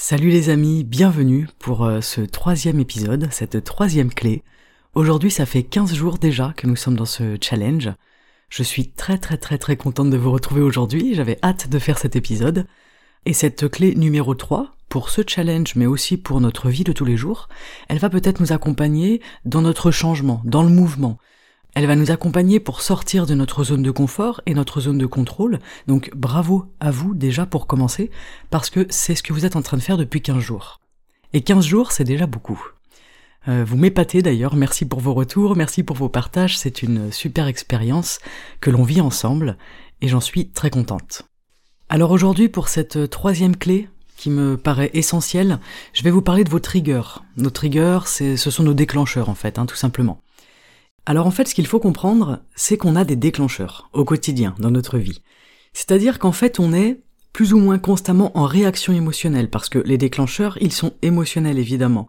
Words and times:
Salut 0.00 0.28
les 0.30 0.48
amis, 0.48 0.84
bienvenue 0.84 1.48
pour 1.58 1.84
euh, 1.84 2.00
ce 2.00 2.20
troisième 2.20 2.78
épisode, 2.78 3.26
cette 3.32 3.64
troisième 3.64 4.14
clé. 4.14 4.44
Aujourd'hui 4.94 5.32
ça 5.32 5.44
fait 5.44 5.64
15 5.64 5.92
jours 5.92 6.18
déjà 6.18 6.54
que 6.56 6.68
nous 6.68 6.76
sommes 6.76 6.94
dans 6.94 7.04
ce 7.04 7.36
challenge. 7.42 7.90
Je 8.48 8.62
suis 8.62 8.90
très 8.90 9.18
très 9.18 9.38
très 9.38 9.58
très 9.58 9.76
contente 9.76 10.10
de 10.10 10.16
vous 10.16 10.30
retrouver 10.30 10.60
aujourd'hui, 10.60 11.16
j'avais 11.16 11.36
hâte 11.42 11.68
de 11.68 11.80
faire 11.80 11.98
cet 11.98 12.14
épisode. 12.14 12.68
Et 13.26 13.32
cette 13.32 13.68
clé 13.68 13.96
numéro 13.96 14.36
3, 14.36 14.76
pour 14.88 15.10
ce 15.10 15.22
challenge 15.26 15.74
mais 15.74 15.86
aussi 15.86 16.16
pour 16.16 16.40
notre 16.40 16.68
vie 16.70 16.84
de 16.84 16.92
tous 16.92 17.04
les 17.04 17.16
jours, 17.16 17.48
elle 17.88 17.98
va 17.98 18.08
peut-être 18.08 18.38
nous 18.38 18.52
accompagner 18.52 19.20
dans 19.44 19.62
notre 19.62 19.90
changement, 19.90 20.40
dans 20.44 20.62
le 20.62 20.70
mouvement. 20.70 21.18
Elle 21.74 21.86
va 21.86 21.96
nous 21.96 22.10
accompagner 22.10 22.60
pour 22.60 22.80
sortir 22.80 23.26
de 23.26 23.34
notre 23.34 23.62
zone 23.64 23.82
de 23.82 23.90
confort 23.90 24.40
et 24.46 24.54
notre 24.54 24.80
zone 24.80 24.98
de 24.98 25.06
contrôle. 25.06 25.58
Donc 25.86 26.10
bravo 26.14 26.66
à 26.80 26.90
vous 26.90 27.14
déjà 27.14 27.46
pour 27.46 27.66
commencer, 27.66 28.10
parce 28.50 28.70
que 28.70 28.86
c'est 28.90 29.14
ce 29.14 29.22
que 29.22 29.32
vous 29.32 29.44
êtes 29.44 29.56
en 29.56 29.62
train 29.62 29.76
de 29.76 29.82
faire 29.82 29.98
depuis 29.98 30.22
15 30.22 30.40
jours. 30.40 30.80
Et 31.32 31.42
15 31.42 31.64
jours, 31.64 31.92
c'est 31.92 32.04
déjà 32.04 32.26
beaucoup. 32.26 32.60
Euh, 33.46 33.64
vous 33.64 33.76
m'épatez 33.76 34.22
d'ailleurs, 34.22 34.56
merci 34.56 34.86
pour 34.86 35.00
vos 35.00 35.14
retours, 35.14 35.56
merci 35.56 35.82
pour 35.82 35.96
vos 35.96 36.08
partages, 36.08 36.58
c'est 36.58 36.82
une 36.82 37.12
super 37.12 37.46
expérience 37.46 38.18
que 38.60 38.70
l'on 38.70 38.82
vit 38.82 39.00
ensemble, 39.00 39.56
et 40.00 40.08
j'en 40.08 40.20
suis 40.20 40.48
très 40.48 40.70
contente. 40.70 41.22
Alors 41.88 42.10
aujourd'hui, 42.10 42.48
pour 42.48 42.68
cette 42.68 43.08
troisième 43.08 43.56
clé, 43.56 43.88
qui 44.16 44.30
me 44.30 44.56
paraît 44.56 44.90
essentielle, 44.94 45.60
je 45.92 46.02
vais 46.02 46.10
vous 46.10 46.22
parler 46.22 46.44
de 46.44 46.50
vos 46.50 46.58
triggers. 46.58 47.20
Nos 47.36 47.50
triggers, 47.50 48.00
ce 48.04 48.36
sont 48.36 48.64
nos 48.64 48.74
déclencheurs 48.74 49.28
en 49.28 49.34
fait, 49.34 49.58
hein, 49.58 49.64
tout 49.64 49.76
simplement. 49.76 50.20
Alors 51.08 51.26
en 51.26 51.30
fait, 51.30 51.48
ce 51.48 51.54
qu'il 51.54 51.66
faut 51.66 51.80
comprendre, 51.80 52.40
c'est 52.54 52.76
qu'on 52.76 52.94
a 52.94 53.02
des 53.02 53.16
déclencheurs 53.16 53.88
au 53.94 54.04
quotidien 54.04 54.54
dans 54.58 54.70
notre 54.70 54.98
vie. 54.98 55.22
C'est-à-dire 55.72 56.18
qu'en 56.18 56.32
fait, 56.32 56.60
on 56.60 56.74
est 56.74 57.00
plus 57.32 57.54
ou 57.54 57.58
moins 57.58 57.78
constamment 57.78 58.36
en 58.36 58.44
réaction 58.44 58.92
émotionnelle, 58.92 59.48
parce 59.48 59.70
que 59.70 59.78
les 59.78 59.96
déclencheurs, 59.96 60.58
ils 60.60 60.70
sont 60.70 60.92
émotionnels 61.00 61.58
évidemment. 61.58 62.08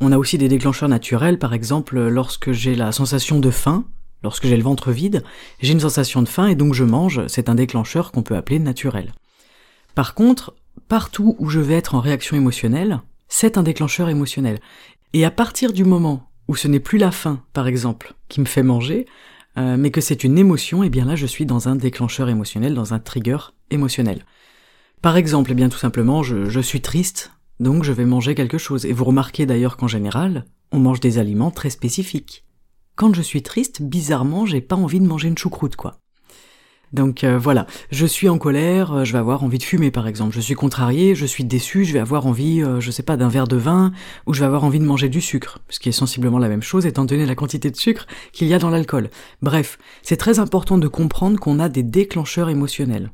On 0.00 0.12
a 0.12 0.18
aussi 0.18 0.38
des 0.38 0.46
déclencheurs 0.46 0.88
naturels, 0.88 1.40
par 1.40 1.52
exemple 1.52 1.98
lorsque 1.98 2.52
j'ai 2.52 2.76
la 2.76 2.92
sensation 2.92 3.40
de 3.40 3.50
faim, 3.50 3.86
lorsque 4.22 4.46
j'ai 4.46 4.56
le 4.56 4.62
ventre 4.62 4.92
vide, 4.92 5.24
j'ai 5.60 5.72
une 5.72 5.80
sensation 5.80 6.22
de 6.22 6.28
faim 6.28 6.46
et 6.46 6.54
donc 6.54 6.74
je 6.74 6.84
mange, 6.84 7.26
c'est 7.26 7.48
un 7.48 7.56
déclencheur 7.56 8.12
qu'on 8.12 8.22
peut 8.22 8.36
appeler 8.36 8.60
naturel. 8.60 9.14
Par 9.96 10.14
contre, 10.14 10.54
partout 10.86 11.34
où 11.40 11.48
je 11.48 11.58
vais 11.58 11.74
être 11.74 11.96
en 11.96 12.00
réaction 12.00 12.36
émotionnelle, 12.36 13.00
c'est 13.26 13.58
un 13.58 13.64
déclencheur 13.64 14.08
émotionnel. 14.08 14.60
Et 15.12 15.24
à 15.24 15.32
partir 15.32 15.72
du 15.72 15.82
moment 15.82 16.28
où 16.48 16.56
ce 16.56 16.66
n'est 16.66 16.80
plus 16.80 16.98
la 16.98 17.10
faim, 17.10 17.42
par 17.52 17.66
exemple, 17.66 18.14
qui 18.28 18.40
me 18.40 18.46
fait 18.46 18.62
manger, 18.62 19.06
euh, 19.58 19.76
mais 19.78 19.90
que 19.90 20.00
c'est 20.00 20.24
une 20.24 20.38
émotion, 20.38 20.82
et 20.82 20.86
eh 20.86 20.90
bien 20.90 21.04
là 21.04 21.14
je 21.14 21.26
suis 21.26 21.46
dans 21.46 21.68
un 21.68 21.76
déclencheur 21.76 22.28
émotionnel, 22.28 22.74
dans 22.74 22.94
un 22.94 22.98
trigger 22.98 23.38
émotionnel. 23.70 24.24
Par 25.02 25.16
exemple, 25.16 25.52
eh 25.52 25.54
bien 25.54 25.68
tout 25.68 25.78
simplement, 25.78 26.22
je, 26.22 26.46
je 26.46 26.60
suis 26.60 26.80
triste, 26.80 27.32
donc 27.60 27.84
je 27.84 27.92
vais 27.92 28.04
manger 28.04 28.34
quelque 28.34 28.58
chose. 28.58 28.86
Et 28.86 28.92
vous 28.92 29.04
remarquez 29.04 29.46
d'ailleurs 29.46 29.76
qu'en 29.76 29.88
général, 29.88 30.44
on 30.72 30.78
mange 30.78 31.00
des 31.00 31.18
aliments 31.18 31.50
très 31.50 31.70
spécifiques. 31.70 32.44
Quand 32.96 33.14
je 33.14 33.22
suis 33.22 33.42
triste, 33.42 33.82
bizarrement, 33.82 34.46
j'ai 34.46 34.60
pas 34.60 34.76
envie 34.76 35.00
de 35.00 35.06
manger 35.06 35.28
une 35.28 35.38
choucroute, 35.38 35.76
quoi. 35.76 36.00
Donc 36.92 37.22
euh, 37.22 37.38
voilà, 37.38 37.66
je 37.90 38.06
suis 38.06 38.28
en 38.28 38.38
colère, 38.38 38.92
euh, 38.92 39.04
je 39.04 39.12
vais 39.12 39.18
avoir 39.18 39.44
envie 39.44 39.58
de 39.58 39.62
fumer 39.62 39.90
par 39.90 40.06
exemple. 40.06 40.34
Je 40.34 40.40
suis 40.40 40.54
contrarié, 40.54 41.14
je 41.14 41.26
suis 41.26 41.44
déçu, 41.44 41.84
je 41.84 41.92
vais 41.92 41.98
avoir 41.98 42.26
envie, 42.26 42.62
euh, 42.62 42.80
je 42.80 42.90
sais 42.90 43.02
pas, 43.02 43.16
d'un 43.16 43.28
verre 43.28 43.46
de 43.46 43.56
vin, 43.56 43.92
ou 44.26 44.32
je 44.32 44.40
vais 44.40 44.46
avoir 44.46 44.64
envie 44.64 44.78
de 44.78 44.84
manger 44.84 45.08
du 45.08 45.20
sucre, 45.20 45.58
ce 45.68 45.80
qui 45.80 45.90
est 45.90 45.92
sensiblement 45.92 46.38
la 46.38 46.48
même 46.48 46.62
chose 46.62 46.86
étant 46.86 47.04
donné 47.04 47.26
la 47.26 47.34
quantité 47.34 47.70
de 47.70 47.76
sucre 47.76 48.06
qu'il 48.32 48.48
y 48.48 48.54
a 48.54 48.58
dans 48.58 48.70
l'alcool. 48.70 49.10
Bref, 49.42 49.78
c'est 50.02 50.16
très 50.16 50.38
important 50.38 50.78
de 50.78 50.88
comprendre 50.88 51.38
qu'on 51.38 51.58
a 51.58 51.68
des 51.68 51.82
déclencheurs 51.82 52.48
émotionnels. 52.48 53.12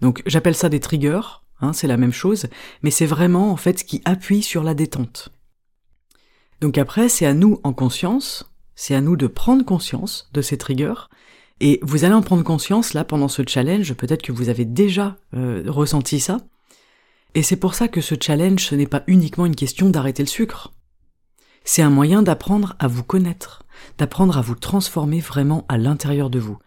Donc 0.00 0.22
j'appelle 0.26 0.54
ça 0.54 0.68
des 0.68 0.80
triggers, 0.80 1.20
hein, 1.60 1.72
c'est 1.72 1.86
la 1.86 1.96
même 1.96 2.12
chose, 2.12 2.46
mais 2.82 2.90
c'est 2.90 3.06
vraiment 3.06 3.50
en 3.50 3.56
fait 3.56 3.78
ce 3.78 3.84
qui 3.84 4.02
appuie 4.04 4.42
sur 4.42 4.62
la 4.62 4.74
détente. 4.74 5.30
Donc 6.60 6.76
après, 6.76 7.08
c'est 7.08 7.26
à 7.26 7.34
nous 7.34 7.60
en 7.62 7.72
conscience, 7.72 8.52
c'est 8.74 8.94
à 8.94 9.00
nous 9.00 9.16
de 9.16 9.28
prendre 9.28 9.64
conscience 9.64 10.28
de 10.34 10.42
ces 10.42 10.58
triggers, 10.58 11.08
et 11.60 11.80
vous 11.82 12.04
allez 12.04 12.14
en 12.14 12.22
prendre 12.22 12.44
conscience 12.44 12.94
là 12.94 13.04
pendant 13.04 13.28
ce 13.28 13.42
challenge, 13.46 13.94
peut-être 13.94 14.22
que 14.22 14.32
vous 14.32 14.48
avez 14.48 14.64
déjà 14.64 15.16
euh, 15.34 15.64
ressenti 15.66 16.20
ça. 16.20 16.38
Et 17.34 17.42
c'est 17.42 17.56
pour 17.56 17.74
ça 17.74 17.88
que 17.88 18.00
ce 18.00 18.14
challenge, 18.20 18.64
ce 18.64 18.74
n'est 18.74 18.86
pas 18.86 19.02
uniquement 19.06 19.46
une 19.46 19.56
question 19.56 19.90
d'arrêter 19.90 20.22
le 20.22 20.28
sucre. 20.28 20.72
C'est 21.64 21.82
un 21.82 21.90
moyen 21.90 22.22
d'apprendre 22.22 22.76
à 22.78 22.86
vous 22.86 23.02
connaître, 23.02 23.64
d'apprendre 23.98 24.38
à 24.38 24.40
vous 24.40 24.54
transformer 24.54 25.20
vraiment 25.20 25.66
à 25.68 25.78
l'intérieur 25.78 26.30
de 26.30 26.38
vous. 26.38 26.58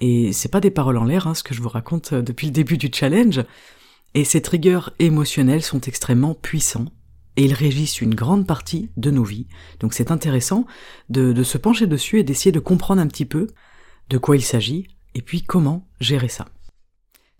Et 0.00 0.32
c'est 0.32 0.48
pas 0.48 0.60
des 0.60 0.70
paroles 0.70 0.96
en 0.96 1.04
l'air, 1.04 1.26
hein, 1.26 1.34
ce 1.34 1.42
que 1.42 1.54
je 1.54 1.62
vous 1.62 1.68
raconte 1.68 2.12
euh, 2.14 2.22
depuis 2.22 2.46
le 2.46 2.52
début 2.52 2.78
du 2.78 2.90
challenge. 2.92 3.44
Et 4.14 4.24
ces 4.24 4.40
triggers 4.40 4.90
émotionnels 4.98 5.62
sont 5.62 5.80
extrêmement 5.82 6.34
puissants 6.34 6.86
et 7.36 7.44
ils 7.44 7.52
régissent 7.52 8.00
une 8.00 8.14
grande 8.14 8.46
partie 8.46 8.90
de 8.96 9.10
nos 9.10 9.22
vies. 9.22 9.46
Donc 9.80 9.92
c'est 9.92 10.10
intéressant 10.10 10.66
de, 11.08 11.32
de 11.32 11.42
se 11.42 11.58
pencher 11.58 11.86
dessus 11.86 12.18
et 12.18 12.24
d'essayer 12.24 12.50
de 12.50 12.58
comprendre 12.58 13.02
un 13.02 13.06
petit 13.06 13.26
peu 13.26 13.48
de 14.10 14.18
quoi 14.18 14.36
il 14.36 14.42
s'agit, 14.42 14.86
et 15.14 15.22
puis 15.22 15.42
comment 15.42 15.86
gérer 16.00 16.28
ça. 16.28 16.46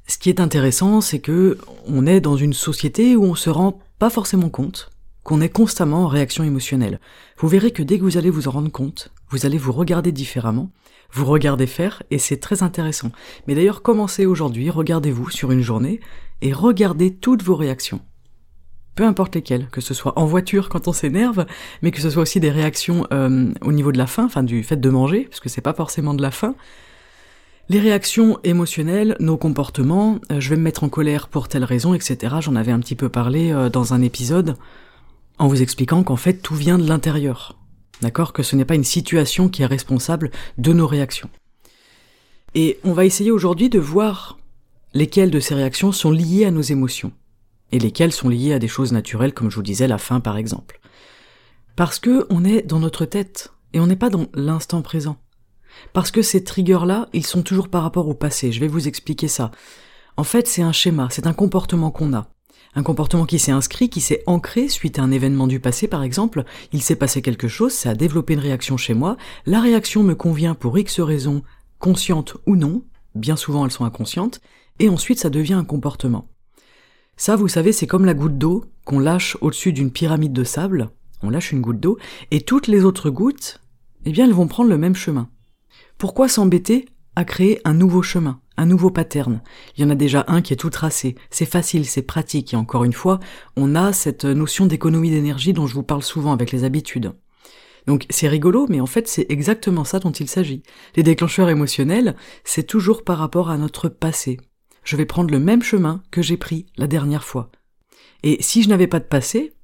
Ce 0.06 0.18
qui 0.18 0.30
est 0.30 0.40
intéressant, 0.40 1.00
c'est 1.00 1.20
que 1.20 1.58
on 1.86 2.06
est 2.06 2.20
dans 2.20 2.36
une 2.36 2.54
société 2.54 3.14
où 3.14 3.24
on 3.24 3.34
se 3.34 3.50
rend 3.50 3.80
pas 3.98 4.10
forcément 4.10 4.48
compte 4.48 4.90
qu'on 5.22 5.42
est 5.42 5.50
constamment 5.50 6.04
en 6.04 6.08
réaction 6.08 6.44
émotionnelle. 6.44 7.00
Vous 7.36 7.48
verrez 7.48 7.70
que 7.70 7.82
dès 7.82 7.98
que 7.98 8.04
vous 8.04 8.16
allez 8.16 8.30
vous 8.30 8.48
en 8.48 8.52
rendre 8.52 8.72
compte, 8.72 9.10
vous 9.28 9.44
allez 9.44 9.58
vous 9.58 9.72
regarder 9.72 10.10
différemment, 10.10 10.70
vous 11.12 11.26
regardez 11.26 11.66
faire, 11.66 12.02
et 12.10 12.18
c'est 12.18 12.38
très 12.38 12.62
intéressant. 12.62 13.12
Mais 13.46 13.54
d'ailleurs, 13.54 13.82
commencez 13.82 14.24
aujourd'hui, 14.24 14.70
regardez-vous 14.70 15.28
sur 15.28 15.52
une 15.52 15.60
journée, 15.60 16.00
et 16.40 16.52
regardez 16.52 17.14
toutes 17.14 17.42
vos 17.42 17.56
réactions 17.56 18.00
peu 18.98 19.04
importe 19.04 19.36
lesquelles, 19.36 19.68
que 19.70 19.80
ce 19.80 19.94
soit 19.94 20.18
en 20.18 20.26
voiture 20.26 20.68
quand 20.68 20.88
on 20.88 20.92
s'énerve, 20.92 21.46
mais 21.82 21.92
que 21.92 22.00
ce 22.00 22.10
soit 22.10 22.22
aussi 22.22 22.40
des 22.40 22.50
réactions 22.50 23.06
euh, 23.12 23.52
au 23.62 23.70
niveau 23.70 23.92
de 23.92 23.98
la 23.98 24.08
faim, 24.08 24.24
enfin 24.24 24.42
du 24.42 24.64
fait 24.64 24.76
de 24.76 24.90
manger, 24.90 25.28
parce 25.30 25.38
que 25.38 25.48
c'est 25.48 25.60
pas 25.60 25.72
forcément 25.72 26.14
de 26.14 26.22
la 26.22 26.32
faim. 26.32 26.56
Les 27.68 27.78
réactions 27.78 28.40
émotionnelles, 28.42 29.14
nos 29.20 29.36
comportements, 29.36 30.18
euh, 30.32 30.40
je 30.40 30.50
vais 30.50 30.56
me 30.56 30.62
mettre 30.62 30.82
en 30.82 30.88
colère 30.88 31.28
pour 31.28 31.46
telle 31.46 31.62
raison, 31.62 31.94
etc. 31.94 32.38
J'en 32.40 32.56
avais 32.56 32.72
un 32.72 32.80
petit 32.80 32.96
peu 32.96 33.08
parlé 33.08 33.52
euh, 33.52 33.68
dans 33.68 33.94
un 33.94 34.02
épisode, 34.02 34.56
en 35.38 35.46
vous 35.46 35.62
expliquant 35.62 36.02
qu'en 36.02 36.16
fait 36.16 36.42
tout 36.42 36.56
vient 36.56 36.78
de 36.78 36.88
l'intérieur. 36.88 37.56
D'accord? 38.00 38.32
Que 38.32 38.42
ce 38.42 38.56
n'est 38.56 38.64
pas 38.64 38.74
une 38.74 38.82
situation 38.82 39.48
qui 39.48 39.62
est 39.62 39.66
responsable 39.66 40.32
de 40.56 40.72
nos 40.72 40.88
réactions. 40.88 41.30
Et 42.56 42.80
on 42.82 42.94
va 42.94 43.04
essayer 43.04 43.30
aujourd'hui 43.30 43.68
de 43.68 43.78
voir 43.78 44.38
lesquelles 44.92 45.30
de 45.30 45.38
ces 45.38 45.54
réactions 45.54 45.92
sont 45.92 46.10
liées 46.10 46.46
à 46.46 46.50
nos 46.50 46.62
émotions 46.62 47.12
et 47.72 47.78
lesquels 47.78 48.12
sont 48.12 48.28
liés 48.28 48.52
à 48.52 48.58
des 48.58 48.68
choses 48.68 48.92
naturelles 48.92 49.34
comme 49.34 49.50
je 49.50 49.56
vous 49.56 49.62
disais 49.62 49.88
la 49.88 49.98
faim 49.98 50.20
par 50.20 50.36
exemple. 50.36 50.80
Parce 51.76 51.98
que 51.98 52.26
on 52.30 52.44
est 52.44 52.62
dans 52.62 52.80
notre 52.80 53.04
tête 53.04 53.52
et 53.72 53.80
on 53.80 53.86
n'est 53.86 53.96
pas 53.96 54.10
dans 54.10 54.26
l'instant 54.34 54.82
présent. 54.82 55.16
Parce 55.92 56.10
que 56.10 56.22
ces 56.22 56.42
triggers-là, 56.42 57.08
ils 57.12 57.26
sont 57.26 57.42
toujours 57.42 57.68
par 57.68 57.82
rapport 57.82 58.08
au 58.08 58.14
passé. 58.14 58.52
Je 58.52 58.60
vais 58.60 58.68
vous 58.68 58.88
expliquer 58.88 59.28
ça. 59.28 59.50
En 60.16 60.24
fait, 60.24 60.48
c'est 60.48 60.62
un 60.62 60.72
schéma, 60.72 61.08
c'est 61.10 61.26
un 61.26 61.32
comportement 61.32 61.90
qu'on 61.90 62.14
a. 62.14 62.28
Un 62.74 62.82
comportement 62.82 63.26
qui 63.26 63.38
s'est 63.38 63.52
inscrit, 63.52 63.88
qui 63.88 64.00
s'est 64.00 64.22
ancré 64.26 64.68
suite 64.68 64.98
à 64.98 65.02
un 65.02 65.10
événement 65.10 65.46
du 65.46 65.60
passé 65.60 65.88
par 65.88 66.02
exemple. 66.02 66.44
Il 66.72 66.82
s'est 66.82 66.96
passé 66.96 67.22
quelque 67.22 67.48
chose, 67.48 67.72
ça 67.72 67.90
a 67.90 67.94
développé 67.94 68.34
une 68.34 68.40
réaction 68.40 68.76
chez 68.76 68.94
moi. 68.94 69.16
La 69.46 69.60
réaction 69.60 70.02
me 70.02 70.14
convient 70.14 70.54
pour 70.54 70.78
X 70.78 71.00
raisons, 71.00 71.42
consciente 71.78 72.36
ou 72.46 72.56
non. 72.56 72.82
Bien 73.14 73.36
souvent 73.36 73.64
elles 73.64 73.72
sont 73.72 73.84
inconscientes. 73.84 74.40
Et 74.80 74.88
ensuite 74.88 75.20
ça 75.20 75.30
devient 75.30 75.54
un 75.54 75.64
comportement. 75.64 76.26
Ça, 77.20 77.34
vous 77.34 77.48
savez, 77.48 77.72
c'est 77.72 77.88
comme 77.88 78.04
la 78.04 78.14
goutte 78.14 78.38
d'eau 78.38 78.64
qu'on 78.84 79.00
lâche 79.00 79.36
au-dessus 79.40 79.72
d'une 79.72 79.90
pyramide 79.90 80.32
de 80.32 80.44
sable. 80.44 80.90
On 81.20 81.30
lâche 81.30 81.50
une 81.50 81.60
goutte 81.60 81.80
d'eau, 81.80 81.98
et 82.30 82.42
toutes 82.42 82.68
les 82.68 82.84
autres 82.84 83.10
gouttes, 83.10 83.60
eh 84.04 84.12
bien, 84.12 84.24
elles 84.24 84.32
vont 84.32 84.46
prendre 84.46 84.70
le 84.70 84.78
même 84.78 84.94
chemin. 84.94 85.28
Pourquoi 85.98 86.28
s'embêter 86.28 86.86
à 87.16 87.24
créer 87.24 87.60
un 87.64 87.74
nouveau 87.74 88.02
chemin, 88.02 88.40
un 88.56 88.66
nouveau 88.66 88.90
pattern? 88.90 89.42
Il 89.76 89.82
y 89.82 89.84
en 89.84 89.90
a 89.90 89.96
déjà 89.96 90.24
un 90.28 90.42
qui 90.42 90.52
est 90.52 90.56
tout 90.56 90.70
tracé. 90.70 91.16
C'est 91.28 91.44
facile, 91.44 91.86
c'est 91.86 92.02
pratique, 92.02 92.54
et 92.54 92.56
encore 92.56 92.84
une 92.84 92.92
fois, 92.92 93.18
on 93.56 93.74
a 93.74 93.92
cette 93.92 94.24
notion 94.24 94.66
d'économie 94.66 95.10
d'énergie 95.10 95.52
dont 95.52 95.66
je 95.66 95.74
vous 95.74 95.82
parle 95.82 96.04
souvent 96.04 96.32
avec 96.32 96.52
les 96.52 96.62
habitudes. 96.62 97.12
Donc 97.88 98.06
c'est 98.10 98.28
rigolo, 98.28 98.66
mais 98.68 98.80
en 98.80 98.86
fait 98.86 99.08
c'est 99.08 99.26
exactement 99.30 99.82
ça 99.82 99.98
dont 99.98 100.12
il 100.12 100.28
s'agit. 100.28 100.62
Les 100.94 101.02
déclencheurs 101.02 101.48
émotionnels, 101.48 102.16
c'est 102.44 102.66
toujours 102.66 103.02
par 103.02 103.16
rapport 103.16 103.48
à 103.48 103.56
notre 103.56 103.88
passé, 103.88 104.36
je 104.84 104.96
vais 104.96 105.06
prendre 105.06 105.30
le 105.30 105.38
même 105.38 105.62
chemin 105.62 106.02
que 106.10 106.22
j'ai 106.22 106.36
pris 106.36 106.66
la 106.76 106.86
dernière 106.86 107.24
fois. 107.24 107.50
Et 108.22 108.38
si 108.40 108.62
je 108.62 108.68
n'avais 108.68 108.86
pas 108.86 109.00
de 109.00 109.04
passé, 109.04 109.54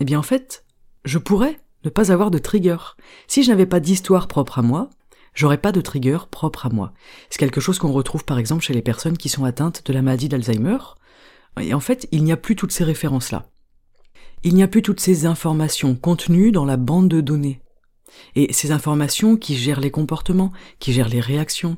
eh 0.00 0.04
bien 0.04 0.18
en 0.18 0.22
fait, 0.22 0.64
je 1.04 1.18
pourrais 1.18 1.60
ne 1.84 1.90
pas 1.90 2.12
avoir 2.12 2.30
de 2.30 2.38
trigger. 2.38 2.76
Si 3.26 3.42
je 3.42 3.50
n'avais 3.50 3.66
pas 3.66 3.80
d'histoire 3.80 4.28
propre 4.28 4.58
à 4.58 4.62
moi, 4.62 4.90
j'aurais 5.34 5.58
pas 5.58 5.72
de 5.72 5.80
trigger 5.80 6.18
propre 6.30 6.66
à 6.66 6.70
moi. 6.70 6.92
C'est 7.30 7.38
quelque 7.38 7.60
chose 7.60 7.78
qu'on 7.78 7.92
retrouve 7.92 8.24
par 8.24 8.38
exemple 8.38 8.64
chez 8.64 8.74
les 8.74 8.82
personnes 8.82 9.18
qui 9.18 9.28
sont 9.28 9.44
atteintes 9.44 9.84
de 9.86 9.92
la 9.92 10.02
maladie 10.02 10.28
d'Alzheimer. 10.28 10.78
Et 11.60 11.74
en 11.74 11.80
fait, 11.80 12.08
il 12.12 12.24
n'y 12.24 12.32
a 12.32 12.36
plus 12.36 12.56
toutes 12.56 12.72
ces 12.72 12.84
références-là. 12.84 13.50
Il 14.44 14.54
n'y 14.54 14.62
a 14.62 14.68
plus 14.68 14.82
toutes 14.82 15.00
ces 15.00 15.26
informations 15.26 15.96
contenues 15.96 16.52
dans 16.52 16.64
la 16.64 16.76
bande 16.76 17.08
de 17.08 17.20
données. 17.20 17.60
Et 18.34 18.52
ces 18.52 18.70
informations 18.70 19.36
qui 19.36 19.56
gèrent 19.56 19.80
les 19.80 19.90
comportements, 19.90 20.52
qui 20.78 20.92
gèrent 20.92 21.08
les 21.08 21.20
réactions, 21.20 21.76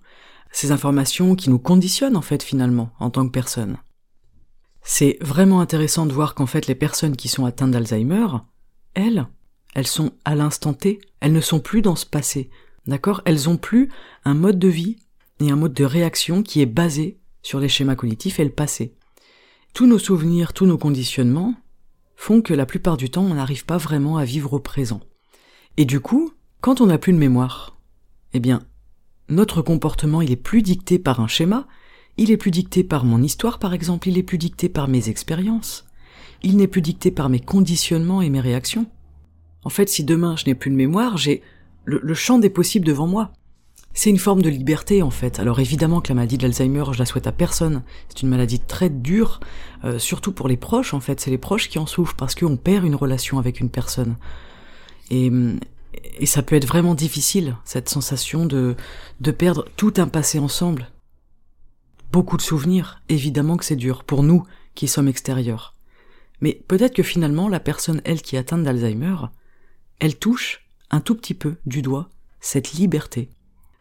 ces 0.50 0.72
informations 0.72 1.36
qui 1.36 1.50
nous 1.50 1.58
conditionnent 1.58 2.16
en 2.16 2.22
fait 2.22 2.42
finalement 2.42 2.90
en 2.98 3.10
tant 3.10 3.26
que 3.26 3.32
personne. 3.32 3.78
C'est 4.82 5.18
vraiment 5.20 5.60
intéressant 5.60 6.06
de 6.06 6.12
voir 6.12 6.34
qu'en 6.34 6.46
fait 6.46 6.66
les 6.66 6.74
personnes 6.74 7.16
qui 7.16 7.28
sont 7.28 7.44
atteintes 7.44 7.70
d'Alzheimer, 7.70 8.26
elles, 8.94 9.26
elles 9.74 9.86
sont 9.86 10.12
à 10.24 10.34
l'instant 10.34 10.74
T, 10.74 11.00
elles 11.20 11.32
ne 11.32 11.40
sont 11.40 11.60
plus 11.60 11.82
dans 11.82 11.96
ce 11.96 12.06
passé. 12.06 12.50
D'accord? 12.86 13.22
Elles 13.24 13.48
ont 13.48 13.56
plus 13.56 13.90
un 14.24 14.34
mode 14.34 14.58
de 14.58 14.68
vie 14.68 14.96
et 15.38 15.50
un 15.50 15.56
mode 15.56 15.74
de 15.74 15.84
réaction 15.84 16.42
qui 16.42 16.60
est 16.60 16.66
basé 16.66 17.18
sur 17.42 17.60
les 17.60 17.68
schémas 17.68 17.94
cognitifs 17.94 18.40
et 18.40 18.44
le 18.44 18.50
passé. 18.50 18.94
Tous 19.74 19.86
nos 19.86 19.98
souvenirs, 19.98 20.52
tous 20.52 20.66
nos 20.66 20.78
conditionnements 20.78 21.54
font 22.16 22.42
que 22.42 22.54
la 22.54 22.66
plupart 22.66 22.96
du 22.96 23.10
temps 23.10 23.22
on 23.22 23.34
n'arrive 23.34 23.64
pas 23.64 23.78
vraiment 23.78 24.16
à 24.16 24.24
vivre 24.24 24.54
au 24.54 24.60
présent. 24.60 25.00
Et 25.76 25.84
du 25.84 26.00
coup, 26.00 26.32
quand 26.60 26.80
on 26.80 26.86
n'a 26.86 26.98
plus 26.98 27.12
de 27.12 27.18
mémoire, 27.18 27.78
eh 28.32 28.40
bien, 28.40 28.62
notre 29.30 29.62
comportement 29.62 30.20
il 30.20 30.30
est 30.30 30.36
plus 30.36 30.62
dicté 30.62 30.98
par 30.98 31.20
un 31.20 31.28
schéma, 31.28 31.66
il 32.16 32.30
est 32.30 32.36
plus 32.36 32.50
dicté 32.50 32.84
par 32.84 33.04
mon 33.04 33.22
histoire 33.22 33.58
par 33.58 33.72
exemple, 33.72 34.08
il 34.08 34.18
est 34.18 34.22
plus 34.22 34.38
dicté 34.38 34.68
par 34.68 34.88
mes 34.88 35.08
expériences, 35.08 35.86
il 36.42 36.56
n'est 36.56 36.66
plus 36.66 36.82
dicté 36.82 37.10
par 37.10 37.28
mes 37.28 37.40
conditionnements 37.40 38.22
et 38.22 38.30
mes 38.30 38.40
réactions. 38.40 38.86
En 39.64 39.70
fait, 39.70 39.88
si 39.88 40.04
demain 40.04 40.36
je 40.36 40.46
n'ai 40.46 40.54
plus 40.54 40.70
de 40.70 40.76
mémoire, 40.76 41.16
j'ai 41.16 41.42
le, 41.84 42.14
champ 42.14 42.38
des 42.38 42.50
possibles 42.50 42.86
devant 42.86 43.06
moi. 43.06 43.32
C'est 43.92 44.10
une 44.10 44.18
forme 44.18 44.42
de 44.42 44.48
liberté 44.48 45.02
en 45.02 45.10
fait. 45.10 45.40
Alors 45.40 45.58
évidemment 45.58 46.00
que 46.00 46.08
la 46.08 46.14
maladie 46.14 46.38
de 46.38 46.42
l'Alzheimer, 46.42 46.84
je 46.92 46.98
la 46.98 47.06
souhaite 47.06 47.26
à 47.26 47.32
personne. 47.32 47.82
C'est 48.08 48.22
une 48.22 48.28
maladie 48.28 48.60
très 48.60 48.88
dure, 48.88 49.40
euh, 49.84 49.98
surtout 49.98 50.32
pour 50.32 50.46
les 50.46 50.56
proches 50.56 50.94
en 50.94 51.00
fait. 51.00 51.20
C'est 51.20 51.30
les 51.30 51.38
proches 51.38 51.68
qui 51.68 51.78
en 51.78 51.86
souffrent 51.86 52.14
parce 52.14 52.34
qu'on 52.34 52.56
perd 52.56 52.84
une 52.84 52.94
relation 52.94 53.38
avec 53.38 53.60
une 53.60 53.70
personne. 53.70 54.16
Et, 55.10 55.30
et 55.92 56.26
ça 56.26 56.42
peut 56.42 56.56
être 56.56 56.66
vraiment 56.66 56.94
difficile, 56.94 57.56
cette 57.64 57.88
sensation 57.88 58.46
de, 58.46 58.76
de 59.20 59.30
perdre 59.30 59.66
tout 59.76 59.94
un 59.96 60.08
passé 60.08 60.38
ensemble. 60.38 60.88
Beaucoup 62.12 62.36
de 62.36 62.42
souvenirs, 62.42 63.02
évidemment 63.08 63.56
que 63.56 63.64
c'est 63.64 63.76
dur, 63.76 64.04
pour 64.04 64.22
nous 64.22 64.44
qui 64.74 64.88
sommes 64.88 65.08
extérieurs. 65.08 65.74
Mais 66.40 66.62
peut-être 66.68 66.94
que 66.94 67.02
finalement, 67.02 67.48
la 67.48 67.60
personne, 67.60 68.00
elle, 68.04 68.22
qui 68.22 68.36
est 68.36 68.38
atteinte 68.38 68.64
d'Alzheimer, 68.64 69.16
elle 69.98 70.16
touche 70.16 70.66
un 70.90 71.00
tout 71.00 71.14
petit 71.14 71.34
peu 71.34 71.56
du 71.66 71.82
doigt 71.82 72.08
cette 72.40 72.72
liberté 72.72 73.28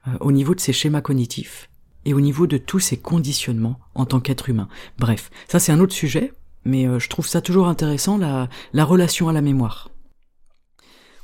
euh, 0.08 0.12
au 0.20 0.32
niveau 0.32 0.54
de 0.54 0.60
ses 0.60 0.74
schémas 0.74 1.02
cognitifs 1.02 1.70
et 2.06 2.14
au 2.14 2.22
niveau 2.22 2.48
de 2.48 2.58
tous 2.58 2.80
ses 2.80 2.98
conditionnements 2.98 3.80
en 3.96 4.06
tant 4.06 4.20
qu'être 4.20 4.50
humain. 4.50 4.68
Bref, 4.98 5.30
ça 5.48 5.60
c'est 5.60 5.72
un 5.72 5.80
autre 5.80 5.94
sujet, 5.94 6.34
mais 6.66 6.88
euh, 6.88 7.00
je 7.00 7.10
trouve 7.10 7.28
ça 7.28 7.42
toujours 7.42 7.68
intéressant, 7.68 8.18
la, 8.18 8.50
la 8.74 8.86
relation 8.86 9.30
à 9.30 9.34
la 9.34 9.42
mémoire. 9.42 9.90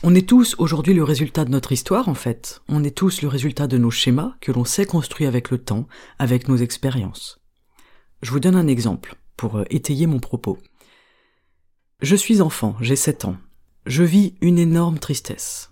On 0.07 0.13
est 0.13 0.29
tous 0.29 0.53
aujourd'hui 0.59 0.93
le 0.93 1.03
résultat 1.03 1.45
de 1.45 1.49
notre 1.49 1.71
histoire 1.71 2.09
en 2.09 2.13
fait, 2.13 2.61
on 2.69 2.83
est 2.83 2.95
tous 2.95 3.23
le 3.23 3.27
résultat 3.27 3.65
de 3.65 3.79
nos 3.79 3.89
schémas 3.89 4.35
que 4.39 4.51
l'on 4.51 4.63
s'est 4.63 4.85
construits 4.85 5.25
avec 5.25 5.49
le 5.49 5.57
temps, 5.57 5.87
avec 6.19 6.47
nos 6.47 6.57
expériences. 6.57 7.41
Je 8.21 8.29
vous 8.29 8.39
donne 8.39 8.55
un 8.55 8.67
exemple 8.67 9.15
pour 9.35 9.57
euh, 9.57 9.63
étayer 9.71 10.05
mon 10.05 10.19
propos. 10.19 10.59
Je 12.03 12.15
suis 12.15 12.39
enfant, 12.39 12.75
j'ai 12.81 12.95
7 12.95 13.25
ans. 13.25 13.37
Je 13.87 14.03
vis 14.03 14.35
une 14.41 14.59
énorme 14.59 14.99
tristesse. 14.99 15.71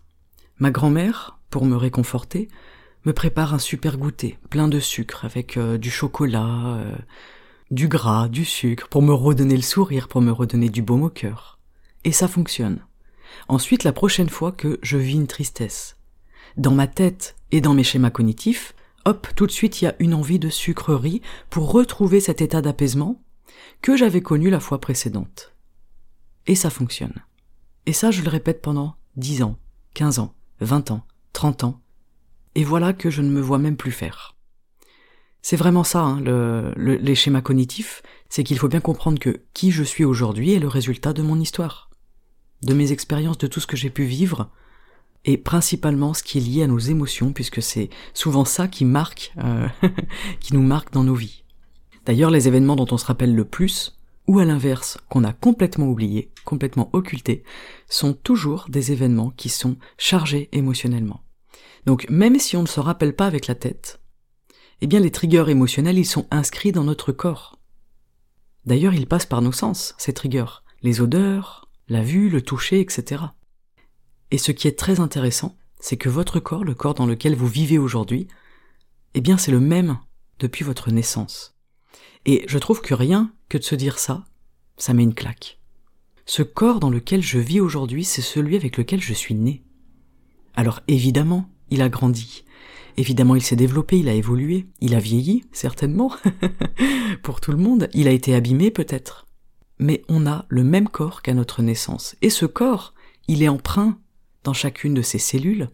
Ma 0.57 0.71
grand-mère, 0.71 1.37
pour 1.51 1.65
me 1.65 1.75
réconforter, 1.75 2.47
me 3.05 3.13
prépare 3.13 3.53
un 3.53 3.59
super 3.59 3.99
goûter, 3.99 4.39
plein 4.49 4.67
de 4.67 4.79
sucre, 4.79 5.25
avec 5.25 5.57
euh, 5.57 5.77
du 5.77 5.91
chocolat, 5.91 6.77
euh, 6.77 6.95
du 7.69 7.87
gras, 7.87 8.29
du 8.29 8.45
sucre, 8.45 8.87
pour 8.87 9.03
me 9.03 9.13
redonner 9.13 9.57
le 9.57 9.61
sourire, 9.61 10.07
pour 10.07 10.21
me 10.21 10.31
redonner 10.31 10.69
du 10.69 10.81
baume 10.81 11.03
au 11.03 11.11
cœur. 11.11 11.59
Et 12.03 12.11
ça 12.11 12.27
fonctionne. 12.27 12.83
Ensuite, 13.47 13.83
la 13.83 13.93
prochaine 13.93 14.29
fois 14.29 14.51
que 14.51 14.79
je 14.81 14.97
vis 14.97 15.15
une 15.15 15.27
tristesse, 15.27 15.97
dans 16.57 16.73
ma 16.73 16.87
tête 16.87 17.35
et 17.51 17.61
dans 17.61 17.73
mes 17.73 17.83
schémas 17.83 18.09
cognitifs, 18.09 18.73
hop, 19.05 19.27
tout 19.35 19.47
de 19.47 19.51
suite 19.51 19.81
il 19.81 19.85
y 19.85 19.87
a 19.87 19.95
une 19.99 20.13
envie 20.13 20.39
de 20.39 20.49
sucrerie 20.49 21.21
pour 21.49 21.71
retrouver 21.71 22.19
cet 22.19 22.41
état 22.41 22.61
d'apaisement 22.61 23.21
que 23.81 23.97
j'avais 23.97 24.21
connu 24.21 24.49
la 24.49 24.59
fois 24.59 24.79
précédente. 24.79 25.53
Et 26.47 26.55
ça 26.55 26.69
fonctionne. 26.69 27.23
Et 27.85 27.93
ça, 27.93 28.11
je 28.11 28.21
le 28.21 28.29
répète 28.29 28.61
pendant 28.61 28.95
10 29.17 29.43
ans, 29.43 29.57
15 29.93 30.19
ans, 30.19 30.33
20 30.61 30.91
ans, 30.91 31.05
30 31.33 31.63
ans. 31.65 31.81
Et 32.55 32.63
voilà 32.63 32.93
que 32.93 33.09
je 33.09 33.21
ne 33.21 33.29
me 33.29 33.41
vois 33.41 33.57
même 33.57 33.77
plus 33.77 33.91
faire. 33.91 34.35
C'est 35.41 35.57
vraiment 35.57 35.83
ça, 35.83 36.01
hein, 36.01 36.21
le, 36.21 36.73
les 36.77 37.15
schémas 37.15 37.41
cognitifs, 37.41 38.01
c'est 38.29 38.45
qu'il 38.45 38.57
faut 38.57 38.69
bien 38.69 38.79
comprendre 38.79 39.19
que 39.19 39.41
qui 39.53 39.71
je 39.71 39.83
suis 39.83 40.05
aujourd'hui 40.05 40.53
est 40.53 40.59
le 40.59 40.69
résultat 40.69 41.11
de 41.11 41.21
mon 41.21 41.39
histoire, 41.39 41.89
de 42.65 42.73
mes 42.73 42.91
expériences, 42.91 43.37
de 43.37 43.47
tout 43.47 43.59
ce 43.59 43.67
que 43.67 43.77
j'ai 43.77 43.89
pu 43.89 44.03
vivre, 44.03 44.49
et 45.25 45.37
principalement 45.37 46.13
ce 46.13 46.23
qui 46.23 46.37
est 46.37 46.41
lié 46.41 46.63
à 46.63 46.67
nos 46.67 46.79
émotions, 46.79 47.31
puisque 47.31 47.61
c'est 47.61 47.89
souvent 48.13 48.45
ça 48.45 48.67
qui 48.67 48.85
marque, 48.85 49.33
euh, 49.37 49.67
qui 50.39 50.53
nous 50.53 50.61
marque 50.61 50.91
dans 50.91 51.03
nos 51.03 51.15
vies. 51.15 51.43
D'ailleurs, 52.05 52.31
les 52.31 52.47
événements 52.47 52.75
dont 52.75 52.87
on 52.91 52.97
se 52.97 53.05
rappelle 53.05 53.35
le 53.35 53.45
plus, 53.45 53.97
ou 54.27 54.39
à 54.39 54.45
l'inverse, 54.45 54.97
qu'on 55.09 55.23
a 55.23 55.33
complètement 55.33 55.87
oublié, 55.87 56.31
complètement 56.45 56.89
occulté, 56.93 57.43
sont 57.89 58.13
toujours 58.13 58.65
des 58.69 58.91
événements 58.91 59.31
qui 59.31 59.49
sont 59.49 59.77
chargés 59.97 60.49
émotionnellement. 60.51 61.23
Donc 61.85 62.09
même 62.09 62.39
si 62.39 62.55
on 62.55 62.61
ne 62.61 62.67
se 62.67 62.79
rappelle 62.79 63.15
pas 63.15 63.27
avec 63.27 63.47
la 63.47 63.55
tête, 63.55 63.99
eh 64.81 64.87
bien 64.87 64.99
les 64.99 65.11
triggers 65.11 65.49
émotionnels, 65.49 65.97
ils 65.97 66.05
sont 66.05 66.27
inscrits 66.31 66.71
dans 66.71 66.83
notre 66.83 67.11
corps. 67.11 67.59
D'ailleurs, 68.65 68.93
ils 68.93 69.07
passent 69.07 69.25
par 69.25 69.41
nos 69.41 69.51
sens, 69.51 69.93
ces 69.97 70.13
triggers. 70.13 70.61
Les 70.81 71.01
odeurs, 71.01 71.62
la 71.87 72.01
vue, 72.01 72.29
le 72.29 72.41
toucher, 72.41 72.79
etc. 72.79 73.23
Et 74.31 74.37
ce 74.37 74.51
qui 74.51 74.67
est 74.67 74.77
très 74.77 74.99
intéressant, 74.99 75.57
c'est 75.79 75.97
que 75.97 76.09
votre 76.09 76.39
corps, 76.39 76.63
le 76.63 76.73
corps 76.73 76.93
dans 76.93 77.05
lequel 77.05 77.35
vous 77.35 77.47
vivez 77.47 77.77
aujourd'hui, 77.77 78.27
eh 79.13 79.21
bien 79.21 79.37
c'est 79.37 79.51
le 79.51 79.59
même 79.59 79.99
depuis 80.39 80.63
votre 80.63 80.91
naissance. 80.91 81.55
Et 82.25 82.45
je 82.47 82.57
trouve 82.57 82.81
que 82.81 82.93
rien 82.93 83.33
que 83.49 83.57
de 83.57 83.63
se 83.63 83.75
dire 83.75 83.99
ça, 83.99 84.23
ça 84.77 84.93
met 84.93 85.03
une 85.03 85.13
claque. 85.13 85.59
Ce 86.25 86.41
corps 86.41 86.79
dans 86.79 86.89
lequel 86.89 87.21
je 87.21 87.37
vis 87.37 87.59
aujourd'hui, 87.59 88.05
c'est 88.05 88.21
celui 88.21 88.55
avec 88.55 88.77
lequel 88.77 89.01
je 89.01 89.13
suis 89.13 89.35
né. 89.35 89.63
Alors 90.55 90.79
évidemment, 90.87 91.49
il 91.69 91.81
a 91.81 91.89
grandi. 91.89 92.45
Évidemment, 92.95 93.35
il 93.35 93.41
s'est 93.41 93.55
développé, 93.55 93.99
il 93.99 94.07
a 94.07 94.13
évolué, 94.13 94.67
il 94.79 94.95
a 94.95 94.99
vieilli, 94.99 95.43
certainement. 95.51 96.11
Pour 97.23 97.41
tout 97.41 97.51
le 97.51 97.57
monde, 97.57 97.89
il 97.93 98.07
a 98.07 98.11
été 98.11 98.35
abîmé 98.35 98.71
peut-être. 98.71 99.25
Mais 99.79 100.03
on 100.07 100.27
a 100.27 100.45
le 100.49 100.63
même 100.63 100.87
corps 100.87 101.21
qu'à 101.21 101.33
notre 101.33 101.61
naissance. 101.61 102.15
Et 102.21 102.29
ce 102.29 102.45
corps, 102.45 102.93
il 103.27 103.43
est 103.43 103.49
emprunt 103.49 103.97
dans 104.43 104.53
chacune 104.53 104.93
de 104.93 105.01
ses 105.01 105.19
cellules, 105.19 105.69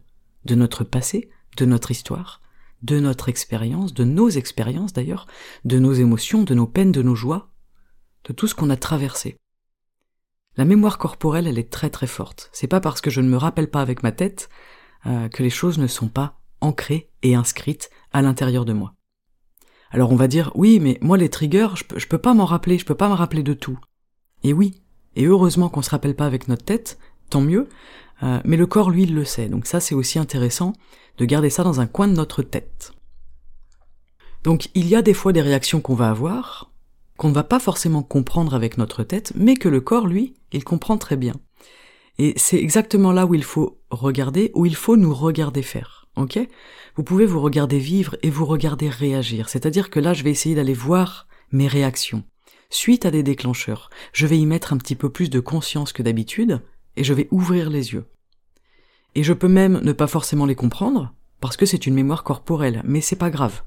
de 0.46 0.56
notre 0.56 0.84
passé, 0.84 1.30
de 1.58 1.66
notre 1.66 1.92
histoire, 1.92 2.42
de 2.82 3.00
notre 3.00 3.30
expérience, 3.30 3.94
de 3.94 4.04
nos 4.04 4.30
expériences 4.30 4.94
d'ailleurs, 4.94 5.28
de 5.66 5.80
nos 5.80 5.94
émotions, 5.94 6.44
de 6.44 6.54
nos 6.54 6.68
peines, 6.68 6.92
de 6.92 7.02
nos 7.02 7.16
joies, 7.16 7.50
de 8.26 8.34
tout 8.34 8.48
ce 8.48 8.56
qu'on 8.56 8.70
a 8.70 8.78
traversé. 8.78 9.38
La 10.58 10.66
mémoire 10.66 10.98
corporelle, 10.98 11.48
elle 11.48 11.60
est 11.60 11.72
très 11.72 11.90
très 11.90 12.08
forte. 12.08 12.50
C'est 12.54 12.68
pas 12.68 12.82
parce 12.82 13.02
que 13.02 13.10
je 13.10 13.22
ne 13.22 13.30
me 13.30 13.38
rappelle 13.38 13.70
pas 13.70 13.82
avec 13.82 14.04
ma 14.04 14.12
tête 14.12 14.50
euh, 15.06 15.30
que 15.30 15.44
les 15.44 15.50
choses 15.50 15.78
ne 15.78 15.88
sont 15.88 16.10
pas 16.10 16.40
ancrées 16.62 17.10
et 17.24 17.36
inscrites 17.36 17.90
à 18.12 18.22
l'intérieur 18.22 18.66
de 18.66 18.74
moi. 18.74 18.94
Alors 19.92 20.12
on 20.12 20.16
va 20.16 20.28
dire, 20.28 20.52
oui, 20.56 20.80
mais 20.80 20.98
moi 21.02 21.18
les 21.18 21.30
triggers, 21.30 21.70
je 21.76 21.84
peux, 21.84 21.98
peux 21.98 22.18
pas 22.18 22.34
m'en 22.34 22.46
rappeler, 22.46 22.78
je 22.78 22.86
peux 22.86 22.96
pas 22.96 23.10
me 23.10 23.14
rappeler 23.14 23.44
de 23.44 23.54
tout. 23.54 23.80
Et 24.44 24.54
oui, 24.54 24.76
et 25.16 25.26
heureusement 25.26 25.70
qu'on 25.70 25.82
se 25.82 25.90
rappelle 25.90 26.16
pas 26.16 26.26
avec 26.26 26.48
notre 26.48 26.66
tête, 26.66 26.98
tant 27.30 27.42
mieux, 27.42 27.68
euh, 28.24 28.40
mais 28.44 28.58
le 28.58 28.68
corps, 28.68 28.90
lui, 28.90 29.04
il 29.04 29.16
le 29.16 29.26
sait. 29.26 29.50
Donc 29.50 29.66
ça, 29.66 29.80
c'est 29.80 29.96
aussi 29.96 30.20
intéressant 30.20 30.74
de 31.18 31.26
garder 31.26 31.50
ça 31.50 31.64
dans 31.64 31.82
un 31.82 31.88
coin 31.88 32.08
de 32.08 32.14
notre 32.14 32.42
tête. 32.42 32.94
Donc 34.44 34.70
il 34.74 34.88
y 34.88 34.96
a 34.96 35.02
des 35.02 35.14
fois 35.14 35.34
des 35.34 35.42
réactions 35.42 35.82
qu'on 35.82 35.96
va 35.96 36.10
avoir, 36.10 36.72
qu'on 37.18 37.30
ne 37.30 37.34
va 37.34 37.44
pas 37.44 37.60
forcément 37.60 38.04
comprendre 38.04 38.54
avec 38.54 38.78
notre 38.78 39.04
tête, 39.04 39.34
mais 39.36 39.56
que 39.56 39.68
le 39.68 39.82
corps, 39.82 40.08
lui, 40.08 40.36
il 40.54 40.64
comprend 40.64 40.98
très 40.98 41.18
bien. 41.18 41.34
Et 42.18 42.34
c'est 42.38 42.58
exactement 42.58 43.12
là 43.12 43.26
où 43.26 43.34
il 43.34 43.44
faut 43.44 43.80
regarder, 43.90 44.52
où 44.54 44.66
il 44.66 44.76
faut 44.76 44.98
nous 44.98 45.14
regarder 45.14 45.62
faire. 45.62 46.08
Ok? 46.16 46.40
Vous 46.96 47.04
pouvez 47.04 47.26
vous 47.26 47.40
regarder 47.40 47.80
vivre 47.80 48.18
et 48.24 48.30
vous 48.30 48.46
regarder 48.46 48.90
réagir. 48.90 49.48
C'est-à-dire 49.50 49.90
que 49.90 50.00
là, 50.00 50.14
je 50.14 50.24
vais 50.24 50.32
essayer 50.32 50.56
d'aller 50.56 50.74
voir 50.74 51.28
mes 51.52 51.68
réactions. 51.68 52.24
Suite 52.72 53.06
à 53.06 53.12
des 53.12 53.24
déclencheurs, 53.24 53.90
je 54.14 54.28
vais 54.28 54.38
y 54.38 54.46
mettre 54.46 54.74
un 54.74 54.78
petit 54.78 54.96
peu 54.96 55.10
plus 55.10 55.32
de 55.32 55.40
conscience 55.40 55.92
que 55.92 56.04
d'habitude, 56.04 56.62
et 56.98 57.04
je 57.04 57.16
vais 57.16 57.28
ouvrir 57.32 57.68
les 57.70 57.94
yeux. 57.94 58.06
Et 59.16 59.24
je 59.24 59.34
peux 59.34 59.48
même 59.48 59.80
ne 59.82 59.92
pas 59.92 60.06
forcément 60.06 60.46
les 60.46 60.54
comprendre, 60.54 61.12
parce 61.42 61.58
que 61.58 61.66
c'est 61.66 61.88
une 61.88 61.96
mémoire 61.96 62.24
corporelle, 62.24 62.84
mais 62.86 63.02
c'est 63.02 63.16
pas 63.16 63.32
grave. 63.32 63.64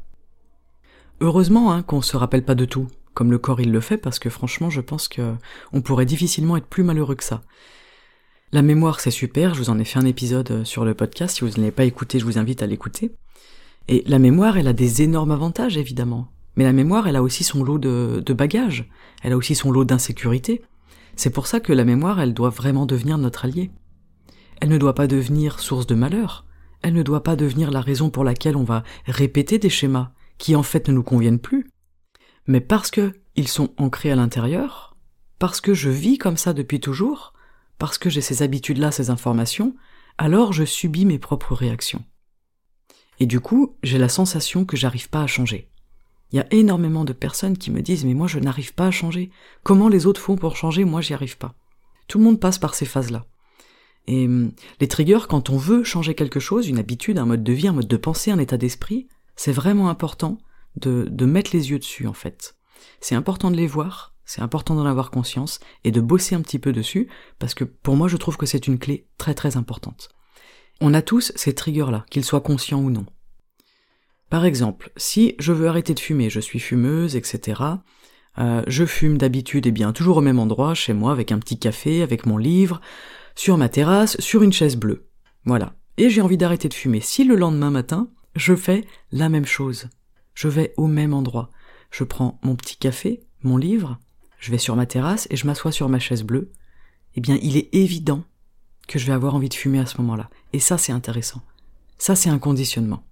Heureusement 1.21 1.73
hein, 1.73 1.83
qu'on 1.83 2.01
se 2.01 2.17
rappelle 2.17 2.45
pas 2.45 2.55
de 2.55 2.65
tout, 2.65 2.87
comme 3.13 3.33
le 3.33 3.39
corps 3.39 3.61
il 3.61 3.73
le 3.73 3.81
fait, 3.81 3.99
parce 3.99 4.21
que 4.21 4.31
franchement 4.31 4.71
je 4.71 4.81
pense 4.81 5.09
que 5.09 5.35
on 5.73 5.83
pourrait 5.83 6.07
difficilement 6.07 6.57
être 6.57 6.67
plus 6.67 6.85
malheureux 6.85 7.17
que 7.17 7.25
ça. 7.25 7.43
La 8.53 8.63
mémoire 8.63 9.01
c'est 9.01 9.11
super, 9.11 9.55
je 9.55 9.59
vous 9.59 9.71
en 9.71 9.81
ai 9.81 9.85
fait 9.85 9.99
un 9.99 10.07
épisode 10.07 10.51
euh, 10.53 10.65
sur 10.65 10.85
le 10.85 10.95
podcast, 10.95 11.37
si 11.37 11.41
vous 11.41 11.51
ne 11.51 11.57
l'avez 11.57 11.73
pas 11.73 11.85
écouté, 11.85 12.21
je 12.21 12.25
vous 12.25 12.39
invite 12.39 12.63
à 12.63 12.67
l'écouter. 12.67 13.11
Et 13.89 14.05
la 14.07 14.21
mémoire, 14.21 14.59
elle 14.59 14.69
a 14.69 14.73
des 14.73 15.03
énormes 15.03 15.33
avantages 15.33 15.77
évidemment. 15.77 16.29
Mais 16.57 16.65
la 16.65 16.73
mémoire, 16.73 17.07
elle 17.09 17.17
a 17.17 17.23
aussi 17.23 17.45
son 17.45 17.65
lot 17.65 17.79
de, 17.79 18.33
bagages, 18.33 18.89
elle 19.23 19.33
a 19.33 19.37
aussi 19.37 19.55
son 19.55 19.71
lot 19.71 19.85
d'insécurité. 19.85 20.63
C'est 21.17 21.31
pour 21.31 21.47
ça 21.47 21.61
que 21.61 21.73
la 21.73 21.85
mémoire, 21.85 22.21
elle 22.21 22.35
doit 22.35 22.51
vraiment 22.51 22.87
devenir 22.87 23.19
notre 23.19 23.45
allié. 23.45 23.71
Elle 24.61 24.69
ne 24.69 24.79
doit 24.79 24.95
pas 24.95 25.07
devenir 25.07 25.61
source 25.61 25.87
de 25.87 25.95
malheur, 25.95 26.45
elle 26.83 26.95
ne 26.95 27.03
doit 27.03 27.23
pas 27.23 27.37
devenir 27.37 27.71
la 27.71 27.81
raison 27.81 28.11
pour 28.11 28.25
laquelle 28.25 28.57
on 28.57 28.65
va 28.65 28.85
répéter 29.07 29.59
des 29.59 29.71
schémas 29.71 30.13
qui 30.39 30.57
en 30.57 30.63
fait 30.63 30.89
ne 30.89 30.95
nous 30.95 31.03
conviennent 31.03 31.39
plus, 31.39 31.69
mais 32.47 32.61
parce 32.61 32.91
que 32.91 33.13
ils 33.35 33.49
sont 33.49 33.73
ancrés 33.77 34.13
à 34.13 34.17
l'intérieur, 34.17 34.97
parce 35.39 35.61
que 35.61 35.75
je 35.75 35.91
vis 35.91 36.19
comme 36.19 36.37
ça 36.37 36.53
depuis 36.53 36.81
toujours, 36.81 37.33
parce 37.79 37.99
que 37.99 38.11
j'ai 38.11 38.21
ces 38.21 38.43
habitudes-là, 38.43 38.93
ces 38.93 39.11
informations, 39.11 39.75
alors 40.19 40.53
je 40.53 40.65
subis 40.65 41.07
mes 41.07 41.19
propres 41.19 41.55
réactions. 41.55 42.05
Et 43.19 43.27
du 43.27 43.41
coup, 43.41 43.77
j'ai 43.83 43.99
la 43.99 44.09
sensation 44.09 44.65
que 44.65 44.77
j'arrive 44.77 45.09
pas 45.09 45.23
à 45.23 45.27
changer. 45.27 45.72
Il 46.33 46.37
y 46.37 46.41
a 46.41 46.47
énormément 46.51 47.05
de 47.05 47.13
personnes 47.13 47.59
qui 47.59 47.71
me 47.71 47.83
disent 47.83 48.05
mais 48.05 48.15
moi 48.15 48.27
je 48.27 48.39
n'arrive 48.39 48.75
pas 48.75 48.87
à 48.87 48.91
changer. 48.91 49.31
Comment 49.63 49.89
les 49.89 50.07
autres 50.07 50.21
font 50.21 50.37
pour 50.37 50.57
changer? 50.57 50.85
Moi 50.85 51.01
j'y 51.01 51.15
arrive 51.15 51.37
pas. 51.37 51.55
Tout 52.09 52.19
le 52.19 52.25
monde 52.25 52.41
passe 52.41 52.59
par 52.59 52.75
ces 52.75 52.87
phases-là. 52.87 53.27
Et 54.07 54.27
hum, 54.27 54.53
les 54.81 54.89
triggers, 54.89 55.27
quand 55.29 55.51
on 55.51 55.57
veut 55.57 55.85
changer 55.85 56.15
quelque 56.15 56.41
chose, 56.41 56.69
une 56.69 56.79
habitude, 56.79 57.19
un 57.19 57.27
mode 57.27 57.45
de 57.45 57.53
vie, 57.53 57.69
un 57.69 57.73
mode 57.73 57.89
de 57.89 57.97
pensée, 57.97 58.31
un 58.31 58.39
état 58.39 58.57
d'esprit, 58.57 59.09
c'est 59.37 59.53
vraiment 59.53 59.89
important 59.89 60.39
de, 60.77 61.07
de 61.11 61.27
mettre 61.27 61.51
les 61.53 61.71
yeux 61.71 61.79
dessus 61.79 62.07
en 62.07 62.13
fait. 62.15 62.57
C'est 63.01 63.15
important 63.15 63.51
de 63.51 63.57
les 63.57 63.67
voir, 63.67 64.15
c'est 64.25 64.41
important 64.41 64.75
d'en 64.75 64.87
avoir 64.87 65.11
conscience 65.11 65.61
et 65.85 65.91
de 65.91 66.01
bosser 66.01 66.35
un 66.35 66.41
petit 66.41 66.59
peu 66.59 66.73
dessus 66.73 67.09
parce 67.39 67.55
que 67.55 67.65
pour 67.65 67.97
moi 67.97 68.09
je 68.09 68.17
trouve 68.17 68.37
que 68.37 68.47
c'est 68.47 68.67
une 68.67 68.79
clé 68.79 69.07
très 69.19 69.35
très 69.35 69.57
importante. 69.57 70.09
On 70.81 70.95
a 70.95 71.03
tous 71.03 71.33
ces 71.37 71.55
triggers-là, 71.55 72.05
qu'ils 72.11 72.25
soient 72.25 72.41
conscients 72.41 72.81
ou 72.81 72.91
non. 72.91 73.07
Par 74.33 74.47
exemple, 74.47 74.91
si 74.97 75.35
je 75.39 75.53
veux 75.53 75.69
arrêter 75.69 75.93
de 75.93 76.01
fumer, 76.01 76.31
je 76.31 76.41
suis 76.41 76.59
fumeuse, 76.59 77.17
etc. 77.17 77.61
Euh, 78.39 78.63
je 78.67 78.87
fume 78.87 79.19
d'habitude, 79.19 79.67
et 79.67 79.69
eh 79.69 79.73
bien, 79.73 79.93
toujours 79.93 80.17
au 80.17 80.21
même 80.23 80.39
endroit, 80.39 80.73
chez 80.73 80.95
moi, 80.95 81.13
avec 81.13 81.33
un 81.33 81.39
petit 81.39 81.59
café, 81.59 82.01
avec 82.01 82.25
mon 82.25 82.39
livre, 82.39 82.81
sur 83.35 83.59
ma 83.59 83.69
terrasse, 83.69 84.19
sur 84.21 84.43
une 84.43 84.55
chaise 84.55 84.77
bleue. 84.77 85.07
Voilà. 85.45 85.75
Et 85.99 86.09
j'ai 86.09 86.23
envie 86.23 86.39
d'arrêter 86.39 86.71
de 86.71 86.73
fumer. 86.73 87.03
Si 87.03 87.25
le 87.25 87.37
lendemain 87.37 87.71
matin, 87.71 88.09
je 88.35 88.57
fais 88.57 88.87
la 89.11 89.29
même 89.29 89.45
chose. 89.45 89.91
Je 90.33 90.49
vais 90.49 90.73
au 90.79 90.87
même 90.87 91.13
endroit. 91.13 91.51
Je 91.91 92.03
prends 92.03 92.41
mon 92.43 92.57
petit 92.57 92.79
café, 92.79 93.27
mon 93.43 93.59
livre, 93.59 93.99
je 94.39 94.51
vais 94.51 94.57
sur 94.57 94.77
ma 94.77 94.87
terrasse 94.87 95.27
et 95.29 95.37
je 95.37 95.47
m'assois 95.47 95.73
sur 95.73 95.91
ma 95.91 95.99
chaise 95.99 96.23
bleue. 96.23 96.53
Eh 97.17 97.21
bien, 97.21 97.39
il 97.43 97.59
est 97.59 97.69
évident 97.75 98.25
que 98.89 98.99
je 98.99 99.07
vais 99.07 99.13
avoir 99.13 99.35
envie 99.35 99.51
de 99.51 99.55
fumer 99.55 99.81
à 99.81 99.85
ce 99.85 100.01
moment-là. 100.01 100.31
Et 100.55 100.59
ça, 100.59 100.79
c'est 100.79 100.93
intéressant. 100.93 101.43
Ça, 101.99 102.17
c'est 102.17 102.31
un 102.31 102.39
conditionnement. 102.39 103.05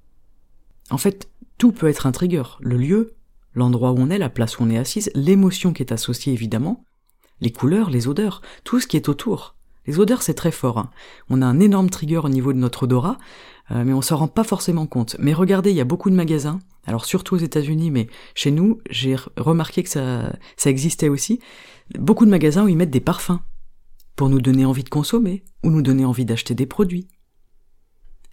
En 0.90 0.98
fait, 0.98 1.28
tout 1.58 1.72
peut 1.72 1.88
être 1.88 2.06
un 2.06 2.12
trigger. 2.12 2.42
Le 2.60 2.76
lieu, 2.76 3.14
l'endroit 3.54 3.92
où 3.92 3.98
on 3.98 4.10
est, 4.10 4.18
la 4.18 4.28
place 4.28 4.58
où 4.58 4.64
on 4.64 4.70
est 4.70 4.78
assise, 4.78 5.10
l'émotion 5.14 5.72
qui 5.72 5.82
est 5.82 5.92
associée 5.92 6.32
évidemment, 6.32 6.84
les 7.40 7.52
couleurs, 7.52 7.90
les 7.90 8.08
odeurs, 8.08 8.42
tout 8.64 8.80
ce 8.80 8.86
qui 8.86 8.96
est 8.96 9.08
autour. 9.08 9.54
Les 9.86 9.98
odeurs, 9.98 10.22
c'est 10.22 10.34
très 10.34 10.50
fort. 10.50 10.78
Hein. 10.78 10.90
On 11.30 11.42
a 11.42 11.46
un 11.46 11.58
énorme 11.58 11.90
trigger 11.90 12.18
au 12.18 12.28
niveau 12.28 12.52
de 12.52 12.58
notre 12.58 12.84
odorat, 12.84 13.18
euh, 13.70 13.82
mais 13.84 13.92
on 13.92 14.02
s'en 14.02 14.16
rend 14.16 14.28
pas 14.28 14.44
forcément 14.44 14.86
compte. 14.86 15.16
Mais 15.18 15.32
regardez, 15.32 15.70
il 15.70 15.76
y 15.76 15.80
a 15.80 15.84
beaucoup 15.84 16.10
de 16.10 16.14
magasins, 16.14 16.58
alors 16.86 17.04
surtout 17.04 17.34
aux 17.34 17.38
États-Unis, 17.38 17.90
mais 17.90 18.08
chez 18.34 18.50
nous, 18.50 18.80
j'ai 18.90 19.16
remarqué 19.36 19.82
que 19.82 19.88
ça, 19.88 20.32
ça 20.56 20.70
existait 20.70 21.08
aussi. 21.08 21.40
Beaucoup 21.98 22.26
de 22.26 22.30
magasins 22.30 22.64
où 22.64 22.68
ils 22.68 22.76
mettent 22.76 22.90
des 22.90 23.00
parfums 23.00 23.40
pour 24.16 24.28
nous 24.28 24.40
donner 24.40 24.64
envie 24.64 24.84
de 24.84 24.90
consommer 24.90 25.44
ou 25.64 25.70
nous 25.70 25.82
donner 25.82 26.04
envie 26.04 26.24
d'acheter 26.24 26.54
des 26.54 26.66
produits 26.66 27.08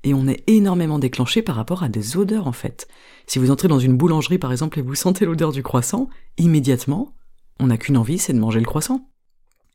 et 0.07 0.13
on 0.13 0.27
est 0.27 0.43
énormément 0.47 0.99
déclenché 0.99 1.41
par 1.41 1.55
rapport 1.55 1.83
à 1.83 1.89
des 1.89 2.15
odeurs 2.15 2.47
en 2.47 2.53
fait. 2.53 2.87
Si 3.25 3.39
vous 3.39 3.51
entrez 3.51 3.67
dans 3.67 3.79
une 3.79 3.97
boulangerie 3.97 4.37
par 4.37 4.53
exemple 4.53 4.79
et 4.79 4.81
vous 4.81 4.95
sentez 4.95 5.25
l'odeur 5.25 5.51
du 5.51 5.63
croissant, 5.63 6.07
immédiatement, 6.37 7.13
on 7.59 7.67
n'a 7.67 7.77
qu'une 7.77 7.97
envie, 7.97 8.17
c'est 8.17 8.31
de 8.31 8.39
manger 8.39 8.59
le 8.59 8.65
croissant. 8.65 9.09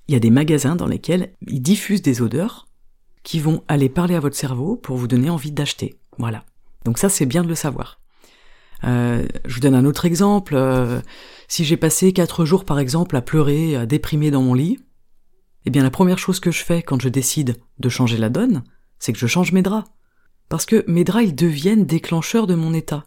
Il 0.08 0.14
y 0.14 0.16
a 0.16 0.20
des 0.20 0.30
magasins 0.30 0.74
dans 0.74 0.86
lesquels 0.86 1.34
ils 1.46 1.60
diffusent 1.60 2.00
des 2.00 2.22
odeurs 2.22 2.66
qui 3.22 3.40
vont 3.40 3.62
aller 3.68 3.90
parler 3.90 4.14
à 4.14 4.20
votre 4.20 4.34
cerveau 4.34 4.76
pour 4.76 4.96
vous 4.96 5.06
donner 5.06 5.28
envie 5.28 5.52
d'acheter. 5.52 6.00
Voilà. 6.16 6.44
Donc 6.86 6.96
ça 6.96 7.10
c'est 7.10 7.26
bien 7.26 7.42
de 7.42 7.48
le 7.48 7.54
savoir. 7.54 8.00
Euh, 8.84 9.26
je 9.44 9.54
vous 9.54 9.60
donne 9.60 9.74
un 9.74 9.84
autre 9.84 10.06
exemple. 10.06 10.54
Euh, 10.56 11.00
si 11.46 11.66
j'ai 11.66 11.76
passé 11.76 12.14
quatre 12.14 12.46
jours 12.46 12.64
par 12.64 12.78
exemple 12.78 13.16
à 13.16 13.20
pleurer, 13.20 13.76
à 13.76 13.84
déprimer 13.84 14.30
dans 14.30 14.42
mon 14.42 14.54
lit, 14.54 14.78
eh 15.66 15.70
bien 15.70 15.82
la 15.82 15.90
première 15.90 16.18
chose 16.18 16.40
que 16.40 16.50
je 16.50 16.64
fais 16.64 16.82
quand 16.82 17.02
je 17.02 17.10
décide 17.10 17.60
de 17.78 17.88
changer 17.90 18.16
la 18.16 18.30
donne, 18.30 18.64
c'est 18.98 19.12
que 19.12 19.18
je 19.18 19.26
change 19.26 19.52
mes 19.52 19.62
draps. 19.62 19.88
Parce 20.52 20.66
que 20.66 20.84
mes 20.86 21.02
draps, 21.02 21.28
ils 21.28 21.34
deviennent 21.34 21.86
déclencheurs 21.86 22.46
de 22.46 22.54
mon 22.54 22.74
état. 22.74 23.06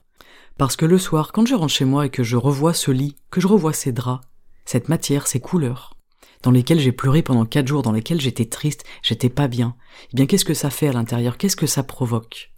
Parce 0.57 0.75
que 0.75 0.87
le 0.87 0.97
soir, 0.97 1.31
quand 1.31 1.45
je 1.45 1.53
rentre 1.53 1.71
chez 1.71 1.85
moi 1.85 2.07
et 2.07 2.09
que 2.09 2.23
je 2.23 2.37
revois 2.37 2.73
ce 2.73 2.89
lit, 2.89 3.17
que 3.29 3.39
je 3.39 3.45
revois 3.45 3.71
ces 3.71 3.91
draps, 3.91 4.25
cette 4.65 4.89
matière, 4.89 5.27
ces 5.27 5.39
couleurs, 5.39 5.95
dans 6.41 6.49
lesquelles 6.49 6.79
j'ai 6.79 6.91
pleuré 6.91 7.21
pendant 7.21 7.45
quatre 7.45 7.67
jours, 7.67 7.83
dans 7.83 7.91
lesquelles 7.91 8.19
j'étais 8.19 8.45
triste, 8.45 8.83
j'étais 9.03 9.29
pas 9.29 9.47
bien, 9.47 9.75
eh 10.11 10.15
bien 10.15 10.25
qu'est-ce 10.25 10.43
que 10.43 10.55
ça 10.55 10.71
fait 10.71 10.87
à 10.87 10.91
l'intérieur? 10.91 11.37
Qu'est-ce 11.37 11.55
que 11.55 11.67
ça 11.67 11.83
provoque? 11.83 12.51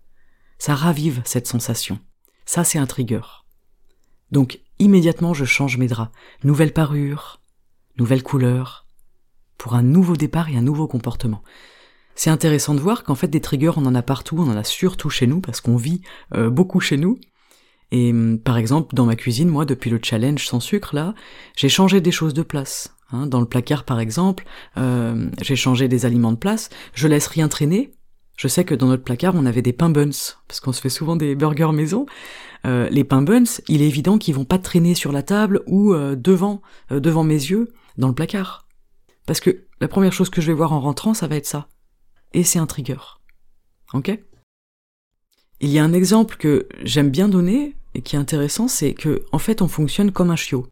Ça 0.58 0.74
ravive 0.74 1.22
cette 1.26 1.48
sensation. 1.48 2.00
Ça, 2.46 2.64
c'est 2.64 2.80
un 2.80 2.88
trigger. 2.88 3.44
Donc, 4.32 4.62
immédiatement, 4.80 5.34
je 5.34 5.44
change 5.44 5.76
mes 5.76 5.88
draps. 5.88 6.14
Nouvelle 6.46 6.72
parure, 6.72 7.42
nouvelle 7.98 8.24
couleur, 8.24 8.88
pour 9.58 9.74
un 9.74 9.84
nouveau 9.84 10.16
départ 10.16 10.48
et 10.48 10.56
un 10.56 10.62
nouveau 10.62 10.88
comportement 10.88 11.44
c'est 12.18 12.32
intéressant 12.32 12.74
de 12.74 12.80
voir 12.80 13.04
qu'en 13.04 13.14
fait 13.14 13.28
des 13.28 13.40
triggers 13.40 13.78
on 13.78 13.86
en 13.86 13.94
a 13.94 14.02
partout, 14.02 14.38
on 14.40 14.50
en 14.50 14.58
a 14.58 14.64
surtout 14.64 15.10
chez 15.10 15.28
nous 15.28 15.40
parce 15.40 15.62
qu'on 15.62 15.78
vit 15.78 16.02
euh, 16.36 16.50
beaucoup 16.50 16.80
chez 16.80 16.98
nous. 16.98 17.20
Et 17.92 18.10
hum, 18.10 18.40
par 18.40 18.58
exemple 18.58 18.96
dans 18.96 19.06
ma 19.06 19.16
cuisine, 19.16 19.48
moi 19.48 19.66
depuis 19.66 19.92
le 19.92 20.00
challenge 20.04 20.46
sans 20.46 20.60
sucre 20.60 20.96
là, 20.96 21.14
j'ai 21.56 21.70
changé 21.70 22.02
des 22.02 22.12
choses 22.12 22.34
de 22.34 22.42
place. 22.42 22.94
Hein. 23.14 23.26
dans 23.28 23.40
le 23.40 23.46
placard 23.46 23.86
par 23.86 24.00
exemple, 24.00 24.46
euh, 24.78 25.30
j'ai 25.42 25.56
changé 25.56 25.88
des 25.88 26.06
aliments 26.06 26.32
de 26.32 26.38
place. 26.38 26.70
Je 26.94 27.08
laisse 27.08 27.28
rien 27.28 27.48
traîner. 27.48 27.92
Je 28.36 28.48
sais 28.48 28.66
que 28.66 28.74
dans 28.74 28.88
notre 28.88 29.04
placard 29.04 29.36
on 29.36 29.46
avait 29.46 29.62
des 29.62 29.72
pains 29.72 29.92
buns 29.92 30.10
parce 30.48 30.60
qu'on 30.60 30.74
se 30.74 30.82
fait 30.82 30.90
souvent 30.90 31.16
des 31.16 31.36
burgers 31.36 31.72
maison. 31.72 32.08
Euh, 32.66 32.90
les 32.90 33.04
pains 33.04 33.22
buns, 33.22 33.44
il 33.68 33.84
est 33.84 33.88
évident 33.88 34.18
qu'ils 34.18 34.34
vont 34.34 34.44
pas 34.44 34.58
traîner 34.58 34.96
sur 34.96 35.12
la 35.12 35.22
table 35.22 35.62
ou 35.68 35.94
devant 35.94 36.64
devant 36.90 37.24
mes 37.24 37.36
yeux 37.36 37.72
dans 38.00 38.08
le 38.08 38.16
placard. 38.16 38.68
Parce 39.28 39.40
que 39.40 39.66
la 39.82 39.88
première 39.88 40.14
chose 40.14 40.32
que 40.32 40.42
je 40.42 40.48
vais 40.48 40.58
voir 40.58 40.74
en 40.74 40.82
rentrant, 40.82 41.14
ça 41.14 41.28
va 41.28 41.36
être 41.36 41.46
ça 41.46 41.68
et 42.34 42.44
c'est 42.44 42.60
un 42.60 42.66
trigger. 42.66 43.20
Ok? 43.94 44.18
Il 45.60 45.70
y 45.70 45.80
a 45.80 45.84
un 45.84 45.94
exemple 45.94 46.38
que 46.38 46.68
j'aime 46.84 47.10
bien 47.10 47.28
donner 47.28 47.76
et 47.94 48.02
qui 48.02 48.16
est 48.16 48.20
intéressant, 48.20 48.68
c'est 48.68 48.94
que 48.94 49.26
en 49.32 49.40
fait 49.40 49.62
on 49.62 49.68
fonctionne 49.68 50.12
comme 50.12 50.30
un 50.30 50.36
chiot. 50.36 50.68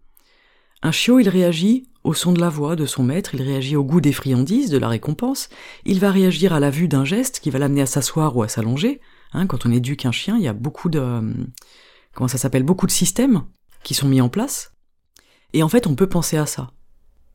Un 0.84 0.92
chiot, 0.92 1.20
il 1.20 1.30
réagit 1.30 1.90
au 2.04 2.14
son 2.14 2.32
de 2.34 2.40
la 2.40 2.50
voix 2.50 2.76
de 2.76 2.86
son 2.86 3.02
maître, 3.02 3.34
il 3.34 3.42
réagit 3.42 3.76
au 3.76 3.84
goût 3.84 4.00
des 4.00 4.14
friandises, 4.14 4.70
de 4.70 4.78
la 4.78 4.88
récompense, 4.88 5.50
il 5.86 6.00
va 6.00 6.12
réagir 6.12 6.54
à 6.54 6.60
la 6.60 6.70
vue 6.70 6.88
d'un 6.88 7.04
geste 7.04 7.40
qui 7.40 7.50
va 7.50 7.58
l'amener 7.58 7.82
à 7.82 7.88
s'asseoir 7.88 8.38
ou 8.38 8.44
à 8.44 8.48
s'allonger. 8.48 9.02
Hein, 9.34 9.48
quand 9.48 9.66
on 9.66 9.72
éduque 9.72 10.06
un 10.06 10.12
chien, 10.12 10.38
il 10.38 10.44
y 10.44 10.48
a 10.48 10.54
beaucoup 10.54 10.90
de 10.90 11.34
comment 12.14 12.28
ça 12.28 12.38
s'appelle, 12.38 12.64
beaucoup 12.64 12.86
de 12.86 12.92
systèmes 12.92 13.44
qui 13.82 13.96
sont 13.96 14.08
mis 14.08 14.22
en 14.22 14.30
place. 14.30 14.74
Et 15.54 15.64
en 15.64 15.70
fait, 15.70 15.88
on 15.88 15.96
peut 15.96 16.08
penser 16.08 16.38
à 16.38 16.46
ça. 16.46 16.72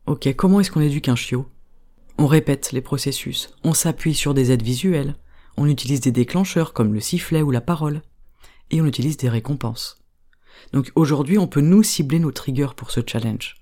Ok, 0.07 0.33
comment 0.37 0.61
est-ce 0.61 0.71
qu'on 0.71 0.81
éduque 0.81 1.09
un 1.09 1.17
chiot? 1.17 1.47
On 2.19 2.26
répète 2.26 2.73
les 2.73 2.81
processus, 2.81 3.50
on 3.64 3.75
s'appuie 3.75 4.14
sur 4.14 4.35
des 4.35 4.50
aides 4.50 4.62
visuelles, 4.62 5.17
on 5.57 5.67
utilise 5.67 6.00
des 6.00 6.12
déclencheurs 6.12 6.73
comme 6.73 6.95
le 6.95 7.00
sifflet 7.00 7.43
ou 7.43 7.50
la 7.50 7.61
parole, 7.61 8.02
et 8.71 8.81
on 8.81 8.87
utilise 8.87 9.17
des 9.17 9.29
récompenses. 9.29 9.97
Donc 10.73 10.93
aujourd'hui, 10.95 11.38
on 11.38 11.49
peut 11.49 11.61
nous 11.61 11.83
cibler 11.83 12.19
nos 12.19 12.33
triggers 12.33 12.75
pour 12.76 12.90
ce 12.90 13.00
challenge. 13.07 13.57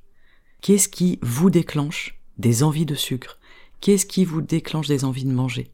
Qu'est-ce 0.60 0.88
qui 0.88 1.18
vous 1.22 1.50
déclenche 1.50 2.20
des 2.36 2.62
envies 2.62 2.86
de 2.86 2.94
sucre? 2.94 3.38
Qu'est-ce 3.80 4.06
qui 4.06 4.24
vous 4.24 4.42
déclenche 4.42 4.88
des 4.88 5.04
envies 5.04 5.24
de 5.24 5.32
manger? 5.32 5.72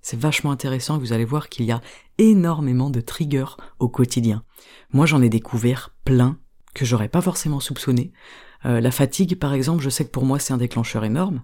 C'est 0.00 0.18
vachement 0.18 0.52
intéressant, 0.52 0.98
vous 0.98 1.12
allez 1.12 1.24
voir 1.24 1.48
qu'il 1.48 1.66
y 1.66 1.72
a 1.72 1.80
énormément 2.18 2.90
de 2.90 3.00
triggers 3.00 3.56
au 3.78 3.88
quotidien. 3.88 4.44
Moi, 4.92 5.04
j'en 5.04 5.20
ai 5.20 5.28
découvert 5.28 5.94
plein 6.04 6.38
que 6.74 6.84
j'aurais 6.84 7.08
pas 7.08 7.20
forcément 7.20 7.60
soupçonné. 7.60 8.12
Euh, 8.64 8.80
la 8.80 8.90
fatigue, 8.90 9.38
par 9.38 9.52
exemple, 9.52 9.82
je 9.82 9.90
sais 9.90 10.04
que 10.04 10.10
pour 10.10 10.24
moi, 10.24 10.38
c'est 10.38 10.52
un 10.52 10.58
déclencheur 10.58 11.04
énorme 11.04 11.42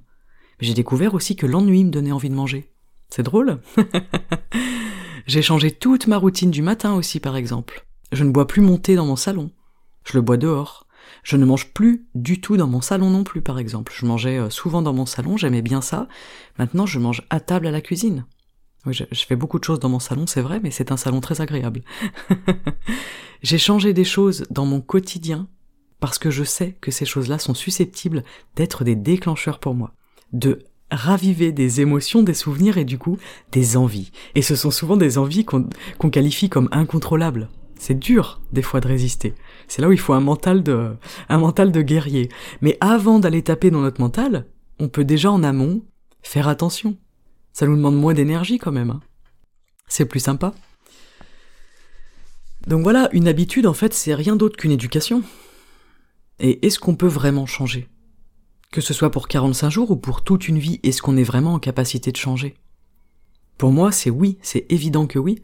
j'ai 0.62 0.75
découvert 0.75 1.14
aussi 1.14 1.35
que 1.35 1.47
l'ennui 1.47 1.85
me 1.85 1.90
donnait 1.90 2.12
envie 2.12 2.31
de 2.31 2.35
manger. 2.35 2.71
C'est 3.11 3.25
drôle 3.25 3.61
J'ai 5.26 5.42
changé 5.42 5.73
toute 5.73 6.07
ma 6.07 6.19
routine 6.19 6.50
du 6.52 6.62
matin 6.62 6.95
aussi, 6.95 7.19
par 7.19 7.37
exemple. 7.37 7.85
Je 8.12 8.23
ne 8.23 8.31
bois 8.31 8.47
plus 8.47 8.62
mon 8.62 8.78
thé 8.78 8.95
dans 8.95 9.07
mon 9.07 9.16
salon. 9.16 9.50
Je 10.04 10.14
le 10.14 10.23
bois 10.23 10.37
dehors. 10.37 10.87
Je 11.25 11.37
ne 11.37 11.45
mange 11.45 11.73
plus 11.73 12.07
du 12.14 12.40
tout 12.40 12.57
dans 12.57 12.69
mon 12.69 12.81
salon 12.81 13.11
non 13.11 13.25
plus, 13.25 13.42
par 13.42 13.59
exemple. 13.59 13.92
Je 13.95 14.07
mangeais 14.07 14.38
euh, 14.38 14.50
souvent 14.50 14.83
dans 14.83 14.92
mon 14.92 15.04
salon, 15.07 15.37
j'aimais 15.37 15.62
bien 15.62 15.81
ça. 15.81 16.07
Maintenant, 16.59 16.87
je 16.87 17.00
mange 17.00 17.23
à 17.28 17.40
table 17.40 17.66
à 17.66 17.73
la 17.73 17.81
cuisine. 17.81 18.25
Oui, 18.87 18.95
je, 18.95 19.04
fais 19.12 19.37
beaucoup 19.37 19.59
de 19.59 19.64
choses 19.64 19.81
dans 19.81 19.88
mon 19.88 20.00
salon, 20.00 20.26
c'est 20.26 20.42
vrai, 20.42 20.61
mais 20.62 20.71
c'est 20.71 20.92
un 20.92 20.97
salon 20.97 21.21
très 21.21 21.40
agréable. 21.40 21.83
J'ai 23.42 23.59
changé 23.59 23.92
des 23.92 24.04
choses 24.04 24.45
dans 24.50 24.66
mon 24.66 24.81
quotidien 24.81 25.49
parce 26.00 26.19
que 26.19 26.31
je 26.31 26.45
sais 26.45 26.78
que 26.81 26.90
ces 26.90 27.04
choses-là 27.04 27.38
sont 27.38 27.54
susceptibles 27.54 28.25
d'être 28.57 28.83
des 28.85 28.97
déclencheurs 28.97 29.61
pour 29.61 29.75
moi 29.75 29.95
de 30.33 30.61
raviver 30.91 31.53
des 31.53 31.81
émotions, 31.81 32.23
des 32.23 32.35
souvenirs 32.35 32.79
et 32.79 32.85
du 32.85 32.99
coup 32.99 33.19
des 33.51 33.77
envies. 33.77 34.12
Et 34.35 34.43
ce 34.43 34.55
sont 34.57 34.71
souvent 34.71 34.97
des 34.97 35.19
envies 35.19 35.45
qu'on 35.45 36.11
qualifie 36.11 36.49
comme 36.49 36.69
incontrôlables. 36.71 37.49
C'est 37.79 37.99
dur 37.99 38.41
des 38.53 38.62
fois 38.62 38.81
de 38.81 38.89
résister. 38.89 39.35
C'est 39.67 39.83
là 39.83 39.89
où 39.89 39.93
il 39.93 39.99
faut 39.99 40.12
un 40.12 40.21
mental 40.21 40.62
de 40.62 40.93
un 41.29 41.39
mental 41.39 41.73
de 41.73 41.83
guerrier. 41.83 42.29
Mais 42.61 42.77
avant 42.81 43.19
d'aller 43.19 43.43
taper 43.43 43.71
dans 43.71 43.81
notre 43.81 44.01
mental, 44.01 44.47
on 44.79 44.89
peut 44.89 45.05
déjà 45.05 45.33
en 45.33 45.43
amont 45.43 45.83
faire 46.23 46.47
attention. 46.47 46.97
Ça 47.53 47.67
nous 47.67 47.77
demande 47.77 47.97
moins 47.97 48.15
d'énergie 48.15 48.59
quand 48.59 48.73
même. 48.73 48.91
Hein. 48.91 49.01
C'est 49.89 50.07
plus 50.07 50.21
sympa. 50.21 50.55
Donc 52.67 52.83
voilà, 52.83 53.09
une 53.12 53.27
habitude 53.27 53.67
en 53.67 53.75
fait, 53.75 53.93
c'est 53.93 54.15
rien 54.15 54.37
d'autre 54.37 54.57
qu'une 54.57 54.71
éducation. 54.71 55.23
Et 56.39 56.65
est-ce 56.65 56.79
qu'on 56.79 56.95
peut 56.95 57.09
vraiment 57.09 57.47
changer? 57.47 57.89
Que 58.73 58.81
ce 58.81 58.95
soit 58.95 59.11
pour 59.11 59.29
45 59.29 59.69
jours 59.69 59.91
ou 59.91 59.97
pour 59.97 60.23
toute 60.23 60.49
une 60.49 60.59
vie, 60.59 60.81
est-ce 60.83 61.02
qu'on 61.02 61.19
est 61.19 61.23
vraiment 61.23 61.52
en 61.52 61.59
capacité 61.59 62.11
de 62.11 62.17
changer? 62.17 62.55
Pour 63.59 63.71
moi, 63.71 63.93
c'est 63.93 64.09
oui, 64.09 64.38
c'est 64.41 64.64
évident 64.71 65.07
que 65.07 65.19
oui. 65.19 65.43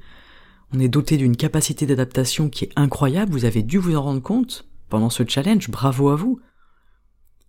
On 0.73 0.80
est 0.80 0.88
doté 0.88 1.18
d'une 1.18 1.37
capacité 1.37 1.85
d'adaptation 1.85 2.49
qui 2.49 2.64
est 2.64 2.73
incroyable, 2.75 3.32
vous 3.32 3.44
avez 3.44 3.62
dû 3.62 3.76
vous 3.76 3.97
en 3.97 4.02
rendre 4.02 4.23
compte 4.23 4.66
pendant 4.88 5.11
ce 5.11 5.25
challenge, 5.28 5.68
bravo 5.68 6.08
à 6.08 6.16
vous. 6.16 6.40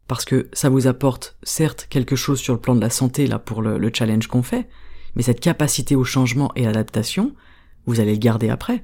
Parce 0.09 0.25
que 0.25 0.50
ça 0.51 0.67
vous 0.67 0.88
apporte 0.88 1.38
certes 1.43 1.88
quelque 1.89 2.17
chose 2.17 2.41
sur 2.41 2.53
le 2.53 2.59
plan 2.59 2.75
de 2.75 2.81
la 2.81 2.89
santé 2.89 3.25
là 3.25 3.39
pour 3.39 3.62
le, 3.62 3.77
le 3.77 3.91
challenge 3.93 4.27
qu'on 4.27 4.43
fait, 4.43 4.67
mais 5.15 5.24
cette 5.24 5.39
capacité 5.39 5.95
au 5.95 6.03
changement 6.03 6.51
et 6.57 6.65
à 6.65 6.74
l'adaptation, 6.74 7.33
vous 7.86 8.01
allez 8.01 8.13
le 8.13 8.19
garder 8.19 8.50
après. 8.50 8.83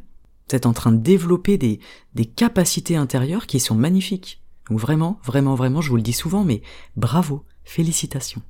Vous 0.49 0.55
êtes 0.55 0.65
en 0.65 0.71
train 0.71 0.93
de 0.93 1.01
développer 1.01 1.57
des 1.57 2.25
capacités 2.37 2.95
intérieures 2.95 3.47
qui 3.47 3.59
sont 3.59 3.75
magnifiques. 3.75 4.44
Donc 4.69 4.79
vraiment, 4.79 5.19
vraiment, 5.23 5.55
vraiment, 5.55 5.81
je 5.81 5.89
vous 5.89 5.95
le 5.95 6.01
dis 6.01 6.13
souvent, 6.13 6.43
mais 6.43 6.61
bravo, 6.95 7.43
félicitations. 7.63 8.41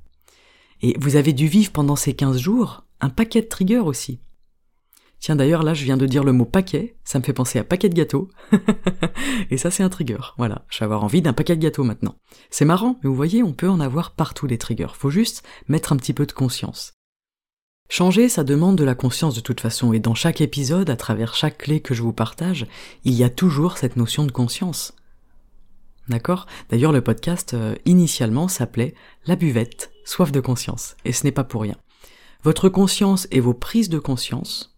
Et 0.81 0.95
vous 0.99 1.15
avez 1.15 1.33
dû 1.33 1.47
vivre 1.47 1.71
pendant 1.71 1.95
ces 1.95 2.13
15 2.13 2.37
jours 2.37 2.85
un 3.01 3.09
paquet 3.09 3.41
de 3.41 3.47
triggers 3.47 3.79
aussi. 3.79 4.19
Tiens 5.19 5.35
d'ailleurs 5.35 5.63
là 5.63 5.73
je 5.73 5.83
viens 5.85 5.97
de 5.97 6.05
dire 6.05 6.23
le 6.23 6.33
mot 6.33 6.45
paquet, 6.45 6.97
ça 7.03 7.17
me 7.17 7.23
fait 7.23 7.33
penser 7.33 7.57
à 7.57 7.63
paquet 7.63 7.89
de 7.89 7.95
gâteaux. 7.95 8.29
et 9.49 9.57
ça 9.57 9.71
c'est 9.71 9.83
un 9.83 9.89
trigger, 9.89 10.33
voilà, 10.37 10.65
je 10.69 10.79
vais 10.79 10.85
avoir 10.85 11.03
envie 11.03 11.21
d'un 11.21 11.33
paquet 11.33 11.55
de 11.55 11.61
gâteaux 11.61 11.83
maintenant. 11.83 12.15
C'est 12.51 12.65
marrant, 12.65 12.99
mais 13.01 13.09
vous 13.09 13.15
voyez, 13.15 13.41
on 13.41 13.53
peut 13.53 13.69
en 13.69 13.79
avoir 13.79 14.11
partout 14.11 14.47
des 14.47 14.57
triggers, 14.57 14.93
faut 14.93 15.09
juste 15.09 15.43
mettre 15.67 15.93
un 15.93 15.97
petit 15.97 16.13
peu 16.13 16.25
de 16.25 16.31
conscience. 16.31 16.93
Changer, 17.89 18.29
ça 18.29 18.43
demande 18.43 18.77
de 18.77 18.83
la 18.83 18.95
conscience 18.95 19.35
de 19.35 19.41
toute 19.41 19.61
façon, 19.61 19.93
et 19.93 19.99
dans 19.99 20.15
chaque 20.15 20.41
épisode, 20.41 20.89
à 20.89 20.95
travers 20.95 21.35
chaque 21.35 21.59
clé 21.59 21.79
que 21.79 21.93
je 21.93 22.01
vous 22.01 22.13
partage, 22.13 22.67
il 23.03 23.13
y 23.13 23.23
a 23.23 23.29
toujours 23.29 23.77
cette 23.77 23.95
notion 23.95 24.25
de 24.25 24.31
conscience. 24.31 24.93
D'accord? 26.07 26.45
D'ailleurs, 26.69 26.91
le 26.91 27.01
podcast, 27.01 27.53
euh, 27.53 27.75
initialement, 27.85 28.47
s'appelait 28.47 28.93
La 29.25 29.35
buvette, 29.35 29.91
soif 30.03 30.31
de 30.31 30.39
conscience, 30.39 30.95
et 31.03 31.11
ce 31.11 31.23
n'est 31.23 31.31
pas 31.31 31.43
pour 31.43 31.61
rien. 31.61 31.77
Votre 32.43 32.69
conscience 32.69 33.27
et 33.31 33.39
vos 33.39 33.55
prises 33.55 33.89
de 33.89 33.97
conscience 33.97 34.77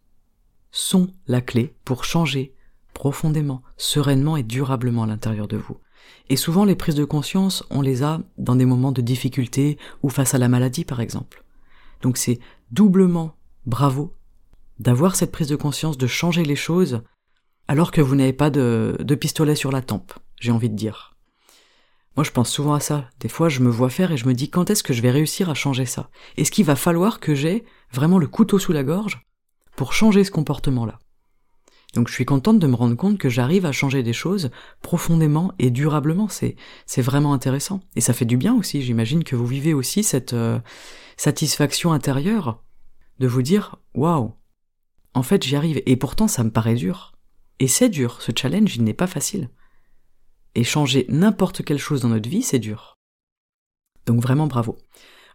sont 0.72 1.10
la 1.28 1.42
clé 1.42 1.76
pour 1.84 2.06
changer 2.06 2.54
profondément, 2.94 3.62
sereinement 3.76 4.38
et 4.38 4.44
durablement 4.44 5.04
à 5.04 5.08
l'intérieur 5.08 5.48
de 5.48 5.58
vous. 5.58 5.78
Et 6.30 6.38
souvent, 6.38 6.66
les 6.66 6.76
prises 6.76 6.96
de 6.96 7.04
conscience, 7.04 7.64
on 7.70 7.82
les 7.82 8.04
a 8.04 8.22
dans 8.38 8.56
des 8.56 8.66
moments 8.66 8.92
de 8.92 9.02
difficulté 9.02 9.78
ou 10.02 10.10
face 10.10 10.34
à 10.34 10.38
la 10.38 10.48
maladie, 10.48 10.86
par 10.86 11.02
exemple. 11.02 11.44
Donc 12.02 12.18
c'est 12.18 12.40
doublement 12.72 13.36
bravo 13.66 14.14
d'avoir 14.80 15.16
cette 15.16 15.32
prise 15.32 15.48
de 15.48 15.56
conscience, 15.56 15.98
de 15.98 16.08
changer 16.08 16.44
les 16.44 16.56
choses, 16.56 17.02
alors 17.68 17.92
que 17.92 18.02
vous 18.02 18.16
n'avez 18.16 18.34
pas 18.34 18.50
de, 18.50 18.96
de 19.00 19.16
pistolet 19.16 19.56
sur 19.56 19.72
la 19.72 19.82
tempe, 19.82 20.14
j'ai 20.40 20.52
envie 20.52 20.70
de 20.70 20.76
dire. 20.76 21.17
Moi, 22.18 22.24
je 22.24 22.32
pense 22.32 22.50
souvent 22.50 22.74
à 22.74 22.80
ça. 22.80 23.08
Des 23.20 23.30
fois, 23.30 23.48
je 23.48 23.60
me 23.60 23.70
vois 23.70 23.92
faire 23.92 24.12
et 24.12 24.18
je 24.18 24.26
me 24.28 24.34
dis 24.34 24.50
quand 24.50 24.72
est-ce 24.72 24.82
que 24.82 24.92
je 24.92 25.04
vais 25.04 25.12
réussir 25.12 25.52
à 25.52 25.54
changer 25.54 25.86
ça? 25.86 26.10
Est-ce 26.36 26.50
qu'il 26.50 26.66
va 26.66 26.76
falloir 26.76 27.20
que 27.20 27.36
j'ai 27.36 27.64
vraiment 27.94 28.18
le 28.18 28.26
couteau 28.26 28.58
sous 28.58 28.74
la 28.74 28.84
gorge 28.84 29.24
pour 29.76 29.94
changer 29.94 30.24
ce 30.24 30.32
comportement-là? 30.32 30.98
Donc 31.94 32.08
je 32.08 32.14
suis 32.14 32.26
contente 32.26 32.58
de 32.58 32.66
me 32.66 32.74
rendre 32.74 32.96
compte 32.96 33.20
que 33.20 33.30
j'arrive 33.30 33.68
à 33.68 33.72
changer 33.72 34.02
des 34.02 34.14
choses 34.14 34.50
profondément 34.82 35.52
et 35.60 35.70
durablement. 35.70 36.28
C'est 36.28 36.56
vraiment 37.02 37.34
intéressant 37.34 37.82
et 37.96 38.02
ça 38.02 38.14
fait 38.14 38.26
du 38.26 38.36
bien 38.36 38.56
aussi. 38.56 38.82
J'imagine 38.82 39.24
que 39.24 39.36
vous 39.36 39.46
vivez 39.46 39.76
aussi 39.76 40.02
cette 40.02 40.34
euh, 40.34 40.60
satisfaction 41.18 41.92
intérieure 41.92 42.64
de 43.20 43.28
vous 43.28 43.44
dire 43.44 43.76
waouh. 43.94 44.34
En 45.14 45.22
fait, 45.22 45.44
j'y 45.44 45.56
arrive 45.56 45.84
et 45.86 45.96
pourtant 45.96 46.28
ça 46.28 46.44
me 46.44 46.50
paraît 46.50 46.74
dur. 46.74 47.14
Et 47.60 47.68
c'est 47.68 47.90
dur, 47.90 48.24
ce 48.24 48.32
challenge, 48.36 48.76
il 48.76 48.84
n'est 48.84 48.94
pas 48.94 49.08
facile. 49.08 49.50
Et 50.58 50.64
changer 50.64 51.06
n'importe 51.08 51.64
quelle 51.64 51.78
chose 51.78 52.02
dans 52.02 52.10
notre 52.10 52.28
vie, 52.28 52.42
c'est 52.42 52.58
dur. 52.58 52.98
Donc 54.08 54.22
vraiment 54.22 54.48
bravo. 54.48 54.76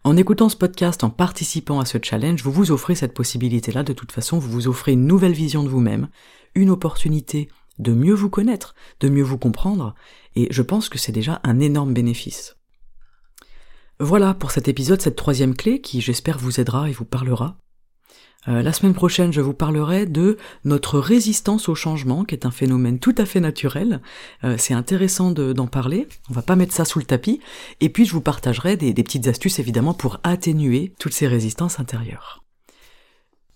En 0.02 0.16
écoutant 0.16 0.48
ce 0.48 0.56
podcast, 0.56 1.04
en 1.04 1.10
participant 1.10 1.78
à 1.78 1.84
ce 1.84 1.98
challenge, 2.02 2.42
vous 2.42 2.50
vous 2.50 2.72
offrez 2.72 2.96
cette 2.96 3.14
possibilité-là. 3.14 3.84
De 3.84 3.92
toute 3.92 4.10
façon, 4.10 4.40
vous 4.40 4.50
vous 4.50 4.66
offrez 4.66 4.94
une 4.94 5.06
nouvelle 5.06 5.32
vision 5.32 5.62
de 5.62 5.68
vous-même, 5.68 6.08
une 6.56 6.70
opportunité 6.70 7.48
de 7.78 7.92
mieux 7.92 8.14
vous 8.14 8.30
connaître, 8.30 8.74
de 8.98 9.08
mieux 9.08 9.22
vous 9.22 9.38
comprendre, 9.38 9.94
et 10.34 10.48
je 10.50 10.60
pense 10.60 10.88
que 10.88 10.98
c'est 10.98 11.12
déjà 11.12 11.40
un 11.44 11.60
énorme 11.60 11.94
bénéfice. 11.94 12.56
Voilà 14.00 14.34
pour 14.34 14.50
cet 14.50 14.66
épisode, 14.66 15.00
cette 15.00 15.14
troisième 15.14 15.54
clé 15.54 15.80
qui 15.80 16.00
j'espère 16.00 16.38
vous 16.38 16.58
aidera 16.58 16.90
et 16.90 16.92
vous 16.92 17.04
parlera. 17.04 17.58
Euh, 18.48 18.62
la 18.62 18.72
semaine 18.72 18.94
prochaine, 18.94 19.32
je 19.32 19.40
vous 19.40 19.52
parlerai 19.52 20.06
de 20.06 20.36
notre 20.64 20.98
résistance 20.98 21.68
au 21.68 21.74
changement, 21.74 22.24
qui 22.24 22.34
est 22.34 22.46
un 22.46 22.50
phénomène 22.50 22.98
tout 22.98 23.14
à 23.18 23.24
fait 23.24 23.40
naturel. 23.40 24.00
Euh, 24.42 24.56
c'est 24.58 24.74
intéressant 24.74 25.30
d'en 25.30 25.66
parler. 25.66 26.08
On 26.28 26.34
va 26.34 26.42
pas 26.42 26.56
mettre 26.56 26.74
ça 26.74 26.84
sous 26.84 26.98
le 26.98 27.04
tapis. 27.04 27.40
Et 27.80 27.88
puis, 27.88 28.04
je 28.04 28.12
vous 28.12 28.20
partagerai 28.20 28.76
des 28.76 28.94
petites 28.94 29.28
astuces, 29.28 29.58
évidemment, 29.58 29.94
pour 29.94 30.18
atténuer 30.24 30.92
toutes 30.98 31.14
ces 31.14 31.28
résistances 31.28 31.78
intérieures. 31.78 32.42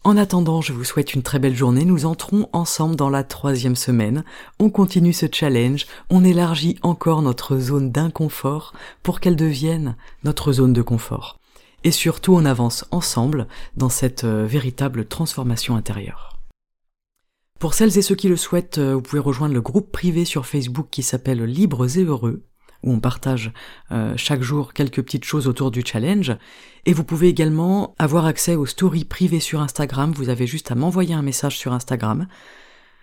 En 0.07 0.17
attendant, 0.17 0.61
je 0.61 0.73
vous 0.73 0.85
souhaite 0.85 1.15
une 1.15 1.25
très 1.25 1.41
belle 1.41 1.57
journée. 1.57 1.85
Nous 1.85 2.07
entrons 2.07 2.49
ensemble 2.53 2.95
dans 2.95 3.11
la 3.11 3.25
troisième 3.25 3.75
semaine. 3.75 4.23
On 4.61 4.71
continue 4.71 5.13
ce 5.13 5.27
challenge. 5.31 5.87
On 6.11 6.23
élargit 6.23 6.79
encore 6.83 7.23
notre 7.23 7.59
zone 7.59 7.91
d'inconfort 7.91 8.73
pour 9.03 9.19
qu'elle 9.19 9.35
devienne 9.35 9.97
notre 10.23 10.53
zone 10.53 10.73
de 10.73 10.81
confort. 10.81 11.41
Et 11.85 11.91
surtout, 11.91 12.35
on 12.35 12.45
avance 12.45 12.85
ensemble 12.91 13.47
dans 13.77 13.89
cette 13.89 14.25
euh, 14.25 14.47
véritable 14.47 15.07
transformation 15.07 15.77
intérieure. 15.77 16.39
Pour 17.59 17.75
celles 17.75 17.97
et 17.97 18.03
ceux 18.03 18.15
qui 18.15 18.29
le 18.29 18.37
souhaitent, 18.37 18.79
euh, 18.79 18.95
vous 18.95 19.03
pouvez 19.03 19.21
rejoindre 19.21 19.55
le 19.55 19.61
groupe 19.61 19.93
privé 19.93 20.25
sur 20.25 20.47
Facebook 20.47 20.89
qui 20.91 21.03
s'appelle 21.03 21.43
Libres 21.45 21.99
et 21.99 22.05
Heureux 22.05 22.43
où 22.83 22.93
on 22.93 23.01
partage 23.01 23.53
euh, 23.91 24.15
chaque 24.17 24.43
jour 24.43 24.73
quelques 24.73 25.03
petites 25.03 25.25
choses 25.25 25.49
autour 25.49 25.71
du 25.71 25.83
challenge. 25.85 26.37
Et 26.87 26.93
vous 26.93 27.05
pouvez 27.05 27.29
également 27.29 27.95
avoir 27.99 28.27
accès 28.27 28.55
aux 28.55 28.67
stories 28.67 29.05
privées 29.05 29.41
sur 29.41 29.61
Instagram. 29.61 30.13
Vous 30.13 30.29
avez 30.29 30.47
juste 30.47 30.71
à 30.71 30.75
m'envoyer 30.75 31.15
un 31.15 31.23
message 31.23 31.59
sur 31.59 31.73
Instagram 31.73 32.27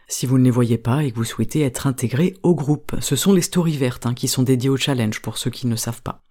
si 0.08 0.26
vous 0.26 0.38
ne 0.38 0.44
les 0.44 0.52
voyez 0.52 0.78
pas 0.78 1.04
et 1.04 1.12
que 1.12 1.16
vous 1.16 1.24
souhaitez 1.24 1.62
être 1.62 1.88
intégré 1.88 2.36
au 2.44 2.56
groupe. 2.56 2.96
Ce 3.00 3.16
sont 3.16 3.34
les 3.34 3.42
stories 3.42 3.78
vertes 3.78 4.06
hein, 4.06 4.14
qui 4.14 4.28
sont 4.28 4.44
dédiées 4.44 4.70
au 4.70 4.78
challenge 4.78 5.22
pour 5.22 5.38
ceux 5.38 5.50
qui 5.50 5.68
ne 5.68 5.76
savent 5.76 6.02
pas. 6.02 6.24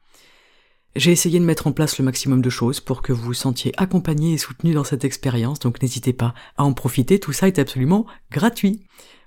J'ai 0.95 1.11
essayé 1.11 1.39
de 1.39 1.45
mettre 1.45 1.67
en 1.67 1.73
place 1.73 1.99
le 1.99 2.05
maximum 2.05 2.43
de 2.43 2.51
choses 2.51 2.81
pour 2.81 3.01
que 3.01 3.15
vous 3.15 3.23
vous 3.23 3.35
sentiez 3.35 3.73
accompagné 3.79 4.35
et 4.35 4.39
soutenu 4.39 4.75
dans 4.75 4.85
cette 4.85 5.07
expérience, 5.07 5.59
donc 5.59 5.81
n'hésitez 5.81 6.13
pas 6.13 6.35
à 6.59 6.65
en 6.65 6.75
profiter, 6.75 7.19
tout 7.19 7.33
ça 7.33 7.47
est 7.49 7.59
absolument 7.59 8.05
gratuit. 8.31 8.83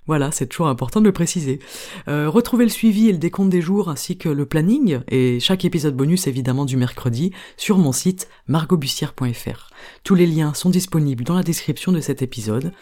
Voilà, 0.06 0.30
c'est 0.30 0.46
toujours 0.46 0.68
important 0.68 1.00
de 1.00 1.06
le 1.06 1.12
préciser. 1.12 1.58
Euh, 2.06 2.30
retrouvez 2.30 2.62
le 2.62 2.70
suivi 2.70 3.08
et 3.08 3.12
le 3.12 3.18
décompte 3.18 3.50
des 3.50 3.60
jours 3.60 3.88
ainsi 3.88 4.16
que 4.16 4.28
le 4.28 4.46
planning 4.46 5.00
et 5.08 5.40
chaque 5.40 5.64
épisode 5.64 5.96
bonus 5.96 6.28
évidemment 6.28 6.64
du 6.64 6.76
mercredi 6.76 7.32
sur 7.56 7.78
mon 7.78 7.90
site 7.90 8.28
margobussière.fr. 8.46 9.70
Tous 10.04 10.14
les 10.14 10.26
liens 10.26 10.54
sont 10.54 10.70
disponibles 10.70 11.24
dans 11.24 11.34
la 11.34 11.42
description 11.42 11.90
de 11.90 11.98
cet 11.98 12.22
épisode, 12.22 12.72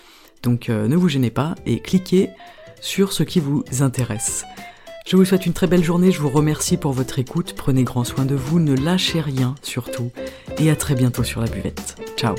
donc 0.42 0.68
euh, 0.68 0.88
ne 0.88 0.96
vous 0.96 1.08
gênez 1.08 1.30
pas 1.30 1.54
et 1.64 1.80
cliquez 1.80 2.28
sur 2.82 3.14
ce 3.14 3.22
qui 3.22 3.40
vous 3.40 3.64
intéresse. 3.80 4.44
Je 5.06 5.16
vous 5.16 5.26
souhaite 5.26 5.44
une 5.44 5.52
très 5.52 5.66
belle 5.66 5.84
journée, 5.84 6.10
je 6.10 6.18
vous 6.18 6.30
remercie 6.30 6.78
pour 6.78 6.92
votre 6.92 7.18
écoute, 7.18 7.52
prenez 7.54 7.84
grand 7.84 8.04
soin 8.04 8.24
de 8.24 8.34
vous, 8.34 8.58
ne 8.58 8.74
lâchez 8.74 9.20
rien 9.20 9.54
surtout, 9.60 10.10
et 10.58 10.70
à 10.70 10.76
très 10.76 10.94
bientôt 10.94 11.22
sur 11.22 11.42
la 11.42 11.46
buvette. 11.46 11.96
Ciao 12.16 12.34